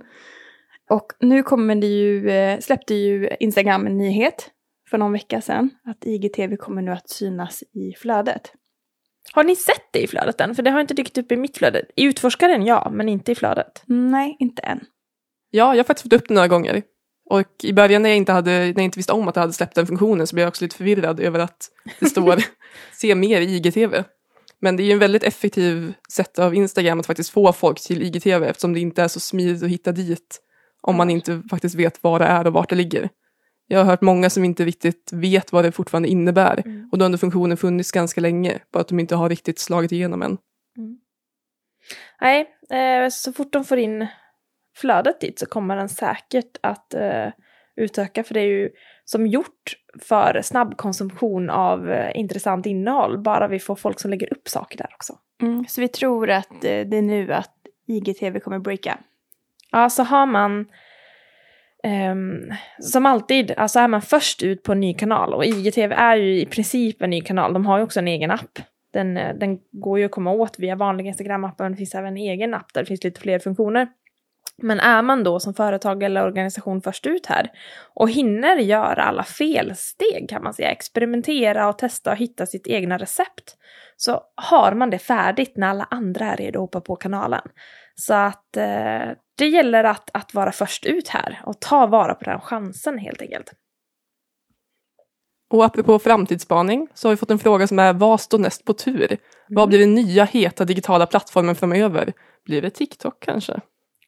Och 0.90 1.12
nu 1.20 1.44
kommer 1.44 1.76
det 1.76 1.88
ju, 1.88 2.30
eh, 2.30 2.60
släppte 2.60 2.94
ju 2.96 3.30
Instagram 3.40 3.88
en 3.88 3.98
nyhet 3.98 4.52
för 4.90 4.98
någon 4.98 5.12
vecka 5.12 5.42
sedan 5.42 5.70
att 5.86 6.06
IGTV 6.06 6.56
kommer 6.58 6.82
nu 6.82 6.92
att 6.92 7.10
synas 7.10 7.64
i 7.64 7.94
flödet. 7.98 8.54
Har 9.34 9.44
ni 9.44 9.56
sett 9.56 9.94
det 9.94 10.00
i 10.04 10.08
flödet 10.08 10.42
än? 10.42 10.56
För 10.56 10.64
det 10.64 10.72
har 10.72 10.82
inte 10.82 10.94
dykt 10.94 11.18
upp 11.18 11.32
i 11.32 11.38
mitt 11.38 11.58
flöde. 11.58 11.86
I 11.96 12.04
utforskaren 12.04 12.66
ja, 12.66 12.90
men 12.94 13.10
inte 13.10 13.32
i 13.32 13.36
flödet. 13.36 13.84
Nej, 13.86 14.36
inte 14.40 14.62
än. 14.62 14.80
Ja, 15.50 15.76
jag 15.76 15.80
har 15.80 15.84
faktiskt 15.84 16.04
fått 16.04 16.14
upp 16.22 16.28
det 16.28 16.34
några 16.34 16.48
gånger. 16.48 16.82
Och 17.30 17.64
i 17.64 17.74
början 17.74 18.02
när 18.02 18.10
jag 18.10 18.18
inte, 18.18 18.32
hade, 18.32 18.52
när 18.52 18.66
jag 18.66 18.84
inte 18.84 19.00
visste 19.00 19.14
om 19.14 19.28
att 19.28 19.36
jag 19.36 19.42
hade 19.42 19.54
släppt 19.54 19.76
den 19.76 19.88
funktionen 19.88 20.28
så 20.28 20.36
blev 20.36 20.44
jag 20.44 20.50
också 20.50 20.66
lite 20.66 20.76
förvirrad 20.76 21.20
över 21.20 21.40
att 21.40 21.70
det 22.00 22.06
står 22.06 22.44
se 22.94 23.16
mer 23.16 23.42
i 23.42 23.56
IGTV. 23.56 24.04
Men 24.60 24.78
det 24.78 24.84
är 24.84 24.86
ju 24.86 24.92
en 24.92 25.00
väldigt 25.00 25.24
effektiv 25.24 25.94
sätt 26.14 26.40
av 26.40 26.56
Instagram 26.56 27.00
att 27.00 27.06
faktiskt 27.06 27.30
få 27.30 27.54
folk 27.54 27.82
till 27.82 28.02
IGTV 28.04 28.46
eftersom 28.46 28.74
det 28.74 28.80
inte 28.80 29.04
är 29.04 29.08
så 29.08 29.20
smidigt 29.20 29.64
att 29.64 29.70
hitta 29.70 29.92
dit 29.92 30.42
om 30.82 30.96
man 30.96 31.10
inte 31.10 31.42
faktiskt 31.50 31.76
vet 31.76 32.04
vad 32.04 32.22
det 32.22 32.26
är 32.26 32.48
och 32.48 32.54
vart 32.54 32.70
det 32.70 32.76
ligger. 32.76 33.10
Jag 33.68 33.80
har 33.80 33.86
hört 33.86 34.02
många 34.02 34.30
som 34.30 34.44
inte 34.44 34.66
riktigt 34.66 35.10
vet 35.14 35.52
vad 35.52 35.66
det 35.66 35.72
fortfarande 35.72 36.10
innebär 36.10 36.64
Mm. 36.66 36.90
och 36.92 36.98
då 36.98 37.04
har 37.04 37.06
ändå 37.06 37.18
funktionen 37.18 37.58
funnits 37.58 37.92
ganska 37.92 38.22
länge, 38.22 38.60
bara 38.72 38.80
att 38.80 38.88
de 38.88 39.00
inte 39.00 39.16
har 39.16 39.30
riktigt 39.30 39.60
slagit 39.60 39.92
igenom 39.92 40.22
än. 40.22 40.38
Nej, 42.22 42.48
eh, 42.70 43.10
så 43.10 43.34
fort 43.34 43.54
de 43.54 43.66
får 43.66 43.78
in 43.78 44.08
flödet 44.78 45.22
dit 45.22 45.40
så 45.40 45.46
kommer 45.46 45.76
den 45.76 45.90
säkert 45.90 46.58
att 46.62 46.94
eh, 46.94 47.28
utöka. 47.76 48.24
För 48.24 48.34
det 48.34 48.40
är 48.40 48.48
ju 48.48 48.70
som 49.06 49.28
gjort 49.28 49.74
för 50.02 50.42
snabb 50.42 50.78
konsumtion 50.78 51.50
av 51.50 51.92
eh, 51.92 52.12
intressant 52.20 52.66
innehåll. 52.66 53.20
Bara 53.20 53.48
vi 53.48 53.60
får 53.60 53.76
folk 53.76 54.00
som 54.00 54.12
lägger 54.12 54.34
upp 54.34 54.48
saker 54.48 54.78
där 54.78 54.90
också. 54.96 55.14
Mm, 55.42 55.66
så 55.68 55.82
vi 55.82 55.88
tror 55.88 56.30
att 56.30 56.52
eh, 56.52 56.60
det 56.60 56.98
är 56.98 57.02
nu 57.02 57.34
att 57.34 57.54
IGTV 57.88 58.40
kommer 58.40 58.60
breaka. 58.60 58.98
Ja, 59.72 59.90
så 59.90 60.04
har 60.04 60.26
man 60.26 60.66
ehm, 61.84 62.54
som 62.80 63.06
alltid, 63.06 63.52
alltså 63.58 63.80
är 63.80 63.88
man 63.88 64.02
först 64.02 64.44
ut 64.44 64.64
på 64.64 64.72
en 64.72 64.80
ny 64.80 64.94
kanal 64.94 65.34
och 65.34 65.46
IGTV 65.46 65.96
är 65.96 66.16
ju 66.16 66.40
i 66.40 66.46
princip 66.46 67.02
en 67.02 67.10
ny 67.10 67.22
kanal. 67.22 67.54
De 67.54 67.66
har 67.66 67.78
ju 67.78 67.84
också 67.84 68.00
en 68.00 68.08
egen 68.08 68.32
app. 68.32 68.60
Den, 68.94 69.18
eh, 69.18 69.36
den 69.36 69.60
går 69.72 70.00
ju 70.00 70.06
att 70.06 70.12
komma 70.12 70.32
åt 70.32 70.60
via 70.60 70.76
vanliga 70.76 71.12
Instagram-appen. 71.12 71.70
Det 71.70 71.76
finns 71.76 71.96
även 71.96 72.08
en 72.08 72.18
egen 72.18 72.54
app 72.54 72.74
där 72.74 72.82
det 72.82 72.88
finns 72.88 73.04
lite 73.04 73.22
fler 73.22 73.40
funktioner. 73.40 73.88
Men 74.62 74.80
är 74.80 75.02
man 75.02 75.24
då 75.24 75.40
som 75.40 75.54
företag 75.54 76.04
eller 76.04 76.26
organisation 76.26 76.82
först 76.82 77.06
ut 77.06 77.26
här 77.26 77.52
och 77.94 78.10
hinner 78.10 78.56
göra 78.56 79.04
alla 79.04 79.24
felsteg 79.24 80.30
kan 80.30 80.44
man 80.44 80.54
säga, 80.54 80.72
experimentera 80.72 81.70
och 81.70 81.78
testa 81.78 82.12
och 82.12 82.18
hitta 82.18 82.46
sitt 82.46 82.68
egna 82.68 82.98
recept, 82.98 83.58
så 83.98 84.22
har 84.36 84.74
man 84.74 84.90
det 84.90 85.00
färdigt 85.00 85.58
när 85.58 85.68
alla 85.68 85.88
andra 85.92 86.26
är 86.26 86.38
redo 86.38 86.60
att 86.60 86.62
hoppa 86.62 86.82
på 86.82 86.96
kanalen. 86.96 87.48
Så 87.96 88.14
att 88.14 88.58
eh, 88.58 89.10
det 89.38 89.48
gäller 89.48 89.84
att, 89.84 90.10
att 90.14 90.34
vara 90.34 90.52
först 90.52 90.86
ut 90.86 91.08
här 91.08 91.42
och 91.46 91.60
ta 91.60 91.88
vara 91.88 92.14
på 92.14 92.24
den 92.24 92.42
chansen 92.42 92.98
helt 92.98 93.22
enkelt. 93.22 93.54
Och 95.50 95.66
apropå 95.66 96.00
framtidsspaning 96.00 96.88
så 96.94 97.08
har 97.08 97.14
vi 97.14 97.18
fått 97.18 97.32
en 97.32 97.40
fråga 97.40 97.68
som 97.68 97.80
är 97.80 97.94
vad 97.94 98.22
står 98.22 98.40
näst 98.40 98.66
på 98.66 98.74
tur? 98.74 99.18
Vad 99.48 99.70
blir 99.70 99.80
den 99.80 99.96
nya 99.96 100.24
heta 100.24 100.66
digitala 100.66 101.06
plattformen 101.06 101.56
framöver? 101.56 102.14
Blir 102.46 102.62
det 102.62 102.70
TikTok 102.70 103.20
kanske? 103.20 103.60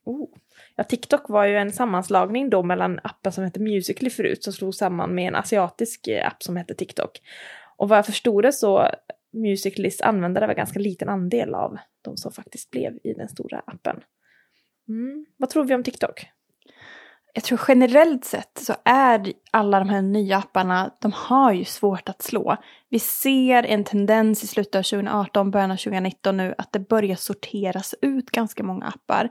Oh. 0.09 0.29
Ja, 0.75 0.83
TikTok 0.83 1.29
var 1.29 1.45
ju 1.45 1.57
en 1.57 1.71
sammanslagning 1.71 2.49
då 2.49 2.63
mellan 2.63 2.99
appen 3.03 3.31
som 3.31 3.43
hette 3.43 3.59
Musical.ly 3.59 4.09
förut 4.09 4.43
som 4.43 4.53
slog 4.53 4.75
samman 4.75 5.15
med 5.15 5.27
en 5.27 5.35
asiatisk 5.35 6.07
eh, 6.07 6.27
app 6.27 6.43
som 6.43 6.55
hette 6.55 6.75
TikTok. 6.75 7.21
Och 7.77 7.89
vad 7.89 7.97
jag 7.97 8.05
förstod 8.05 8.43
det 8.43 8.53
så 8.53 8.89
Musical.lys 9.33 10.01
användare 10.01 10.47
var 10.47 10.53
ganska 10.53 10.79
liten 10.79 11.09
andel 11.09 11.55
av 11.55 11.77
de 12.01 12.17
som 12.17 12.31
faktiskt 12.31 12.71
blev 12.71 12.93
i 13.03 13.13
den 13.13 13.29
stora 13.29 13.59
appen. 13.59 13.99
Mm. 14.87 15.25
Vad 15.37 15.49
tror 15.49 15.65
vi 15.65 15.75
om 15.75 15.83
TikTok? 15.83 16.25
Jag 17.39 17.43
tror 17.43 17.61
generellt 17.67 18.25
sett 18.25 18.57
så 18.61 18.73
är 18.85 19.33
alla 19.51 19.79
de 19.79 19.89
här 19.89 20.01
nya 20.01 20.37
apparna, 20.37 20.91
de 21.01 21.11
har 21.15 21.53
ju 21.53 21.65
svårt 21.65 22.09
att 22.09 22.21
slå. 22.21 22.57
Vi 22.89 22.99
ser 22.99 23.63
en 23.63 23.83
tendens 23.83 24.43
i 24.43 24.47
slutet 24.47 24.75
av 24.75 24.83
2018, 24.83 25.51
början 25.51 25.71
av 25.71 25.75
2019 25.75 26.37
nu, 26.37 26.55
att 26.57 26.71
det 26.71 26.79
börjar 26.79 27.15
sorteras 27.15 27.95
ut 28.01 28.31
ganska 28.31 28.63
många 28.63 28.85
appar. 28.85 29.29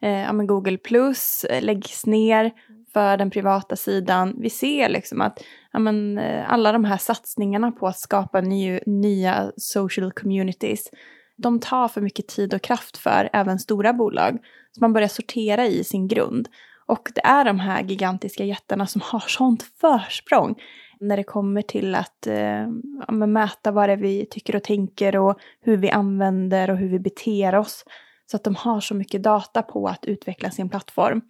Eh, 0.00 0.10
ja, 0.10 0.32
men 0.32 0.46
Google 0.46 0.78
Plus 0.78 1.44
eh, 1.44 1.62
läggs 1.62 2.06
ner 2.06 2.52
för 2.92 3.16
den 3.16 3.30
privata 3.30 3.76
sidan. 3.76 4.34
Vi 4.38 4.50
ser 4.50 4.88
liksom 4.88 5.20
att 5.20 5.44
ja, 5.72 5.78
men, 5.78 6.18
eh, 6.18 6.52
alla 6.52 6.72
de 6.72 6.84
här 6.84 6.98
satsningarna 6.98 7.72
på 7.72 7.86
att 7.86 7.98
skapa 7.98 8.40
ny, 8.40 8.80
nya 8.86 9.52
social 9.56 10.12
communities, 10.12 10.90
de 11.36 11.60
tar 11.60 11.88
för 11.88 12.00
mycket 12.00 12.28
tid 12.28 12.54
och 12.54 12.62
kraft 12.62 12.96
för 12.96 13.30
även 13.32 13.58
stora 13.58 13.92
bolag. 13.92 14.38
Så 14.72 14.80
man 14.80 14.92
börjar 14.92 15.08
sortera 15.08 15.66
i 15.66 15.84
sin 15.84 16.08
grund. 16.08 16.48
Och 16.86 17.10
det 17.14 17.20
är 17.24 17.44
de 17.44 17.60
här 17.60 17.82
gigantiska 17.82 18.44
jättarna 18.44 18.86
som 18.86 19.00
har 19.04 19.20
sånt 19.20 19.62
försprång 19.62 20.54
när 21.00 21.16
det 21.16 21.24
kommer 21.24 21.62
till 21.62 21.94
att 21.94 22.26
eh, 22.26 22.68
ja, 23.08 23.12
mäta 23.12 23.70
vad 23.70 23.88
det 23.88 23.92
är 23.92 23.96
vi 23.96 24.26
tycker 24.30 24.56
och 24.56 24.62
tänker 24.62 25.16
och 25.16 25.38
hur 25.60 25.76
vi 25.76 25.90
använder 25.90 26.70
och 26.70 26.76
hur 26.76 26.88
vi 26.88 26.98
beter 26.98 27.54
oss. 27.54 27.84
Så 28.30 28.36
att 28.36 28.44
de 28.44 28.54
har 28.54 28.80
så 28.80 28.94
mycket 28.94 29.22
data 29.22 29.62
på 29.62 29.86
att 29.88 30.04
utveckla 30.04 30.50
sin 30.50 30.68
plattform. 30.68 31.22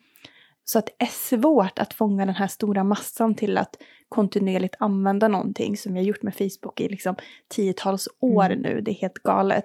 Så 0.64 0.78
att 0.78 0.86
det 0.86 1.04
är 1.04 1.10
svårt 1.38 1.78
att 1.78 1.94
fånga 1.94 2.26
den 2.26 2.34
här 2.34 2.46
stora 2.46 2.84
massan 2.84 3.34
till 3.34 3.58
att 3.58 3.76
kontinuerligt 4.08 4.74
använda 4.78 5.28
någonting 5.28 5.76
som 5.76 5.92
vi 5.94 5.98
har 6.00 6.06
gjort 6.06 6.22
med 6.22 6.34
Facebook 6.34 6.80
i 6.80 6.88
liksom 6.88 7.16
tiotals 7.48 8.08
år 8.20 8.44
Mm. 8.44 8.58
nu. 8.58 8.80
Det 8.80 8.90
är 8.90 8.94
helt 8.94 9.22
galet. 9.22 9.64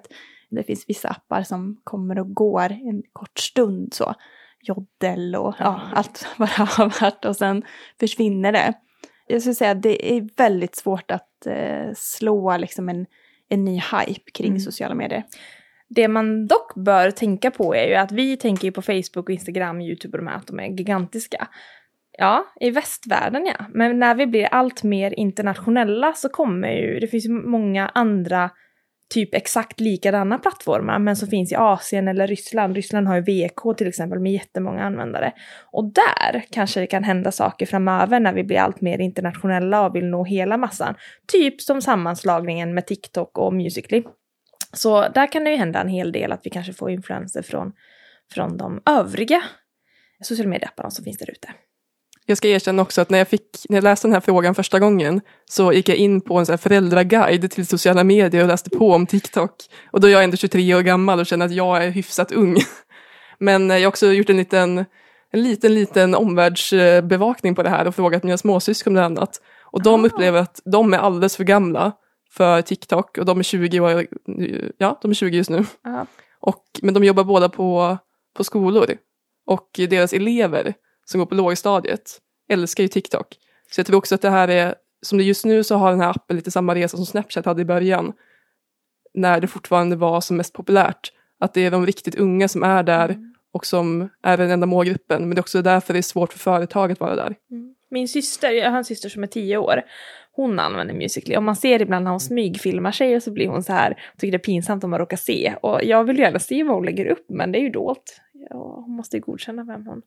Det 0.50 0.62
finns 0.62 0.84
vissa 0.88 1.08
appar 1.08 1.42
som 1.42 1.80
kommer 1.84 2.18
och 2.18 2.34
går 2.34 2.70
en 2.72 3.02
kort 3.12 3.38
stund 3.38 3.94
så. 3.94 4.14
Joddel 4.62 5.36
och 5.36 5.54
ja, 5.58 5.80
allt 5.94 6.26
vad 6.36 6.48
det 6.48 6.62
har 6.62 7.00
varit 7.00 7.24
och 7.24 7.36
sen 7.36 7.62
försvinner 8.00 8.52
det. 8.52 8.72
Jag 9.26 9.42
skulle 9.42 9.54
säga 9.54 9.70
att 9.70 9.82
det 9.82 10.12
är 10.16 10.28
väldigt 10.36 10.76
svårt 10.76 11.10
att 11.10 11.46
eh, 11.46 11.92
slå 11.94 12.56
liksom 12.56 12.88
en, 12.88 13.06
en 13.48 13.64
ny 13.64 13.74
hype 13.74 14.30
kring 14.34 14.48
Mm. 14.48 14.60
sociala 14.60 14.94
medier. 14.94 15.24
Det 15.88 16.08
man 16.08 16.46
dock 16.46 16.74
bör 16.74 17.10
tänka 17.10 17.50
på 17.50 17.74
är 17.74 17.88
ju 17.88 17.94
att 17.94 18.12
vi 18.12 18.36
tänker 18.36 18.70
på 18.70 18.82
Facebook, 18.82 19.16
och 19.16 19.30
Instagram, 19.30 19.80
YouTube 19.80 20.18
och 20.18 20.24
de 20.24 20.30
här 20.30 20.36
att 20.36 20.46
de 20.46 20.60
är 20.60 20.68
gigantiska. 20.68 21.48
Ja, 22.18 22.44
i 22.60 22.70
västvärlden 22.70 23.46
ja. 23.46 23.64
Men 23.74 23.98
när 23.98 24.14
vi 24.14 24.26
blir 24.26 24.44
allt 24.44 24.82
mer 24.82 25.14
internationella 25.18 26.12
så 26.12 26.28
kommer 26.28 26.68
ju, 26.68 27.00
det 27.00 27.06
finns 27.06 27.26
ju 27.26 27.30
många 27.30 27.88
andra 27.88 28.50
typ 29.12 29.34
exakt 29.34 29.80
likadana 29.80 30.38
plattformar 30.38 30.98
men 30.98 31.16
som 31.16 31.28
finns 31.28 31.52
i 31.52 31.54
Asien 31.54 32.08
eller 32.08 32.26
Ryssland. 32.26 32.76
Ryssland 32.76 33.08
har 33.08 33.16
ju 33.16 33.20
VK 33.22 33.76
till 33.78 33.88
exempel 33.88 34.18
med 34.18 34.32
jättemånga 34.32 34.84
användare. 34.84 35.32
Och 35.72 35.84
där 35.84 36.44
kanske 36.50 36.80
det 36.80 36.86
kan 36.86 37.04
hända 37.04 37.32
saker 37.32 37.66
framöver 37.66 38.20
när 38.20 38.32
vi 38.32 38.44
blir 38.44 38.58
allt 38.58 38.80
mer 38.80 38.98
internationella 38.98 39.86
och 39.86 39.96
vill 39.96 40.04
nå 40.06 40.24
hela 40.24 40.56
massan. 40.56 40.94
Typ 41.32 41.60
som 41.60 41.82
sammanslagningen 41.82 42.74
med 42.74 42.86
TikTok 42.86 43.38
och 43.38 43.54
Musical.ly. 43.54 44.02
Så 44.72 45.08
där 45.08 45.32
kan 45.32 45.44
det 45.44 45.50
ju 45.50 45.56
hända 45.56 45.80
en 45.80 45.88
hel 45.88 46.12
del 46.12 46.32
att 46.32 46.46
vi 46.46 46.50
kanske 46.50 46.72
får 46.72 46.90
influenser 46.90 47.42
från, 47.42 47.72
från 48.34 48.56
de 48.56 48.82
övriga 48.86 49.42
sociala 50.20 50.50
medieapparna 50.50 50.90
som 50.90 51.04
finns 51.04 51.18
där 51.18 51.30
ute. 51.30 51.48
Jag 52.32 52.36
ska 52.38 52.48
erkänna 52.48 52.82
också 52.82 53.00
att 53.00 53.10
när 53.10 53.18
jag, 53.18 53.28
fick, 53.28 53.46
när 53.68 53.76
jag 53.76 53.84
läste 53.84 54.08
den 54.08 54.12
här 54.12 54.20
frågan 54.20 54.54
första 54.54 54.78
gången 54.78 55.20
så 55.44 55.72
gick 55.72 55.88
jag 55.88 55.96
in 55.96 56.20
på 56.20 56.38
en 56.38 56.46
så 56.46 56.52
här 56.52 56.56
föräldraguide 56.56 57.50
till 57.50 57.66
sociala 57.66 58.04
medier 58.04 58.42
och 58.42 58.48
läste 58.48 58.70
på 58.70 58.92
om 58.92 59.06
TikTok. 59.06 59.54
Och 59.90 60.00
då 60.00 60.08
är 60.08 60.12
jag 60.12 60.24
ändå 60.24 60.36
23 60.36 60.74
år 60.74 60.80
gammal 60.80 61.20
och 61.20 61.26
känner 61.26 61.46
att 61.46 61.52
jag 61.52 61.84
är 61.84 61.90
hyfsat 61.90 62.32
ung. 62.32 62.56
Men 63.38 63.70
eh, 63.70 63.76
jag 63.76 63.82
har 63.82 63.88
också 63.88 64.06
gjort 64.06 64.30
en 64.30 64.36
liten, 64.36 64.78
en 65.32 65.42
liten, 65.42 65.74
liten 65.74 66.14
omvärldsbevakning 66.14 67.54
på 67.54 67.62
det 67.62 67.70
här 67.70 67.86
och 67.86 67.94
frågat 67.94 68.22
mina 68.22 68.38
småsyskon 68.38 68.92
bland 68.92 69.18
annat. 69.18 69.40
Och 69.64 69.82
de 69.82 70.04
Ah. 70.04 70.06
upplever 70.06 70.40
att 70.40 70.60
de 70.64 70.94
är 70.94 70.98
alldeles 70.98 71.36
för 71.36 71.44
gamla 71.44 71.92
för 72.30 72.62
TikTok 72.62 73.18
och 73.18 73.24
de 73.24 73.38
är 73.38 73.42
20 73.42 73.80
år, 73.80 74.06
ja, 74.78 74.98
de 75.02 75.10
är 75.10 75.14
20 75.14 75.36
just 75.36 75.50
nu. 75.50 75.64
Och, 76.40 76.64
men 76.82 76.94
de 76.94 77.04
jobbar 77.04 77.24
båda 77.24 77.48
på, 77.48 77.98
på 78.36 78.44
skolor. 78.44 78.96
Och 79.46 79.68
deras 79.74 80.12
elever 80.12 80.74
som 81.12 81.18
går 81.18 81.26
på 81.26 81.34
lågstadiet 81.34 82.18
älskar 82.48 82.82
ju 82.82 82.88
TikTok. 82.88 83.26
Så 83.70 83.80
jag 83.80 83.86
tror 83.86 83.98
också 83.98 84.14
att 84.14 84.22
det 84.22 84.30
här 84.30 84.48
är, 84.48 84.74
som 85.02 85.18
det 85.18 85.24
just 85.24 85.44
nu 85.44 85.64
så 85.64 85.76
har 85.76 85.90
den 85.90 86.00
här 86.00 86.10
appen 86.10 86.36
lite 86.36 86.50
samma 86.50 86.74
resa 86.74 86.96
som 86.96 87.06
Snapchat 87.06 87.44
hade 87.44 87.62
i 87.62 87.64
början. 87.64 88.12
När 89.14 89.40
det 89.40 89.46
fortfarande 89.46 89.96
var 89.96 90.20
som 90.20 90.36
mest 90.36 90.52
populärt. 90.52 91.12
Att 91.40 91.54
det 91.54 91.66
är 91.66 91.70
de 91.70 91.86
riktigt 91.86 92.14
unga 92.14 92.48
som 92.48 92.62
är 92.62 92.82
där 92.82 93.16
och 93.52 93.66
som 93.66 94.08
är 94.22 94.36
den 94.36 94.50
enda 94.50 94.66
målgruppen. 94.66 95.22
Men 95.22 95.30
det 95.30 95.38
är 95.38 95.42
också 95.42 95.62
därför 95.62 95.92
det 95.92 96.00
är 96.00 96.02
svårt 96.02 96.32
för 96.32 96.38
företag 96.38 96.92
att 96.92 97.00
vara 97.00 97.16
där. 97.16 97.34
Min 97.90 98.08
syster, 98.08 98.50
jag 98.50 98.70
har 98.70 98.78
en 98.78 98.84
syster 98.84 99.08
som 99.08 99.22
är 99.22 99.26
tio 99.26 99.56
år, 99.56 99.82
hon 100.32 100.58
använder 100.58 100.94
Musical.ly 100.94 101.36
och 101.36 101.42
man 101.42 101.56
ser 101.56 101.82
ibland 101.82 102.04
när 102.04 102.10
hon 102.10 102.20
smygfilmar 102.20 102.92
sig 102.92 103.16
och 103.16 103.22
så 103.22 103.30
blir 103.30 103.48
hon 103.48 103.62
så 103.62 103.72
här, 103.72 104.02
tycker 104.18 104.32
det 104.32 104.36
är 104.36 104.38
pinsamt 104.38 104.84
om 104.84 104.90
man 104.90 104.98
råkar 104.98 105.16
se. 105.16 105.54
Och 105.62 105.84
jag 105.84 106.04
vill 106.04 106.18
gärna 106.18 106.38
se 106.38 106.64
vad 106.64 106.74
hon 106.74 106.84
lägger 106.84 107.06
upp 107.06 107.26
men 107.28 107.52
det 107.52 107.58
är 107.58 107.62
ju 107.62 107.70
dolt. 107.70 108.20
Ja, 108.50 108.82
hon 108.86 108.96
måste 108.96 109.16
ju 109.16 109.20
godkänna 109.20 109.64
vem 109.64 109.86
hon... 109.86 110.02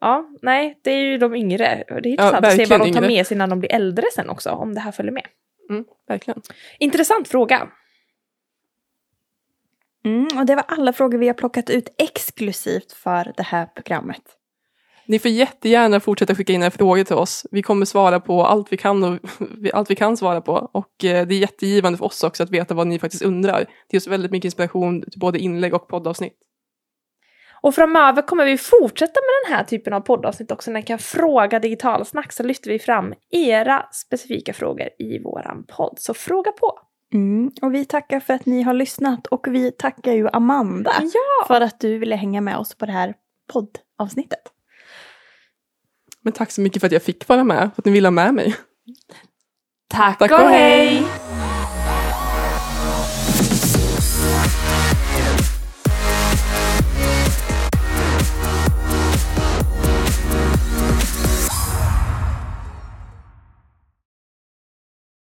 Ja, 0.00 0.28
nej, 0.42 0.80
det 0.82 0.90
är 0.90 0.98
ju 0.98 1.18
de 1.18 1.34
yngre. 1.34 1.84
Det 1.88 1.94
är 1.94 2.06
intressant 2.06 2.44
att 2.44 2.56
se 2.56 2.64
vad 2.64 2.80
de 2.80 2.92
tar 2.92 3.00
med 3.00 3.26
sig 3.26 3.36
när 3.36 3.46
de 3.46 3.60
blir 3.60 3.72
äldre 3.72 4.04
sen 4.14 4.30
också, 4.30 4.50
om 4.50 4.74
det 4.74 4.80
här 4.80 4.92
följer 4.92 5.12
med. 5.12 5.26
Mm, 5.70 5.84
verkligen. 6.08 6.42
Intressant 6.78 7.28
fråga. 7.28 7.68
Mm, 10.04 10.26
och 10.38 10.46
det 10.46 10.54
var 10.54 10.64
alla 10.68 10.92
frågor 10.92 11.18
vi 11.18 11.26
har 11.26 11.34
plockat 11.34 11.70
ut 11.70 11.94
exklusivt 11.98 12.92
för 12.92 13.32
det 13.36 13.42
här 13.42 13.66
programmet. 13.66 14.22
Ni 15.06 15.18
får 15.18 15.30
jättegärna 15.30 16.00
fortsätta 16.00 16.34
skicka 16.34 16.52
in 16.52 16.62
era 16.62 16.70
frågor 16.70 17.04
till 17.04 17.16
oss. 17.16 17.46
Vi 17.50 17.62
kommer 17.62 17.86
svara 17.86 18.20
på 18.20 18.46
allt 18.46 18.72
vi 18.72 18.76
kan 18.76 19.04
och 19.04 19.18
allt 19.72 19.90
vi 19.90 19.94
kan 19.94 20.16
svara 20.16 20.40
på. 20.40 20.70
Och 20.72 21.04
eh, 21.04 21.26
det 21.26 21.34
är 21.34 21.38
jättegivande 21.38 21.98
för 21.98 22.04
oss 22.04 22.24
också 22.24 22.42
att 22.42 22.50
veta 22.50 22.74
vad 22.74 22.86
ni 22.86 22.98
faktiskt 22.98 23.22
undrar. 23.22 23.58
Det 23.58 23.92
ger 23.92 24.00
oss 24.00 24.06
väldigt 24.06 24.30
mycket 24.30 24.44
inspiration 24.44 25.02
till 25.02 25.20
både 25.20 25.38
inlägg 25.38 25.74
och 25.74 25.88
poddavsnitt. 25.88 26.47
Och 27.60 27.74
framöver 27.74 28.22
kommer 28.22 28.44
vi 28.44 28.58
fortsätta 28.58 29.20
med 29.20 29.50
den 29.50 29.56
här 29.58 29.64
typen 29.64 29.92
av 29.92 30.00
poddavsnitt 30.00 30.50
också. 30.50 30.70
När 30.70 30.80
ni 30.80 30.86
kan 30.86 30.98
fråga 30.98 31.58
digitalsnack 31.58 32.32
så 32.32 32.42
lyfter 32.42 32.70
vi 32.70 32.78
fram 32.78 33.14
era 33.30 33.86
specifika 33.92 34.52
frågor 34.52 34.88
i 34.98 35.18
våran 35.22 35.64
podd. 35.68 35.94
Så 35.98 36.14
fråga 36.14 36.52
på! 36.52 36.78
Mm, 37.14 37.50
och 37.62 37.74
vi 37.74 37.84
tackar 37.84 38.20
för 38.20 38.34
att 38.34 38.46
ni 38.46 38.62
har 38.62 38.72
lyssnat 38.74 39.26
och 39.26 39.46
vi 39.48 39.72
tackar 39.72 40.12
ju 40.12 40.28
Amanda 40.32 40.92
Ja! 41.00 41.46
för 41.46 41.60
att 41.60 41.80
du 41.80 41.98
ville 41.98 42.16
hänga 42.16 42.40
med 42.40 42.56
oss 42.56 42.74
på 42.74 42.86
det 42.86 42.92
här 42.92 43.14
poddavsnittet. 43.52 44.42
Men 46.22 46.32
tack 46.32 46.50
så 46.50 46.60
mycket 46.60 46.80
för 46.80 46.86
att 46.86 46.92
jag 46.92 47.02
fick 47.02 47.28
vara 47.28 47.44
med, 47.44 47.70
för 47.74 47.82
att 47.82 47.84
ni 47.84 47.92
ville 47.92 48.06
ha 48.06 48.10
med 48.12 48.34
mig. 48.34 48.56
Tack, 49.90 50.18
Tack 50.18 50.30
och 50.30 50.40
och 50.40 50.48
hej! 50.48 50.86
hej. 50.86 51.47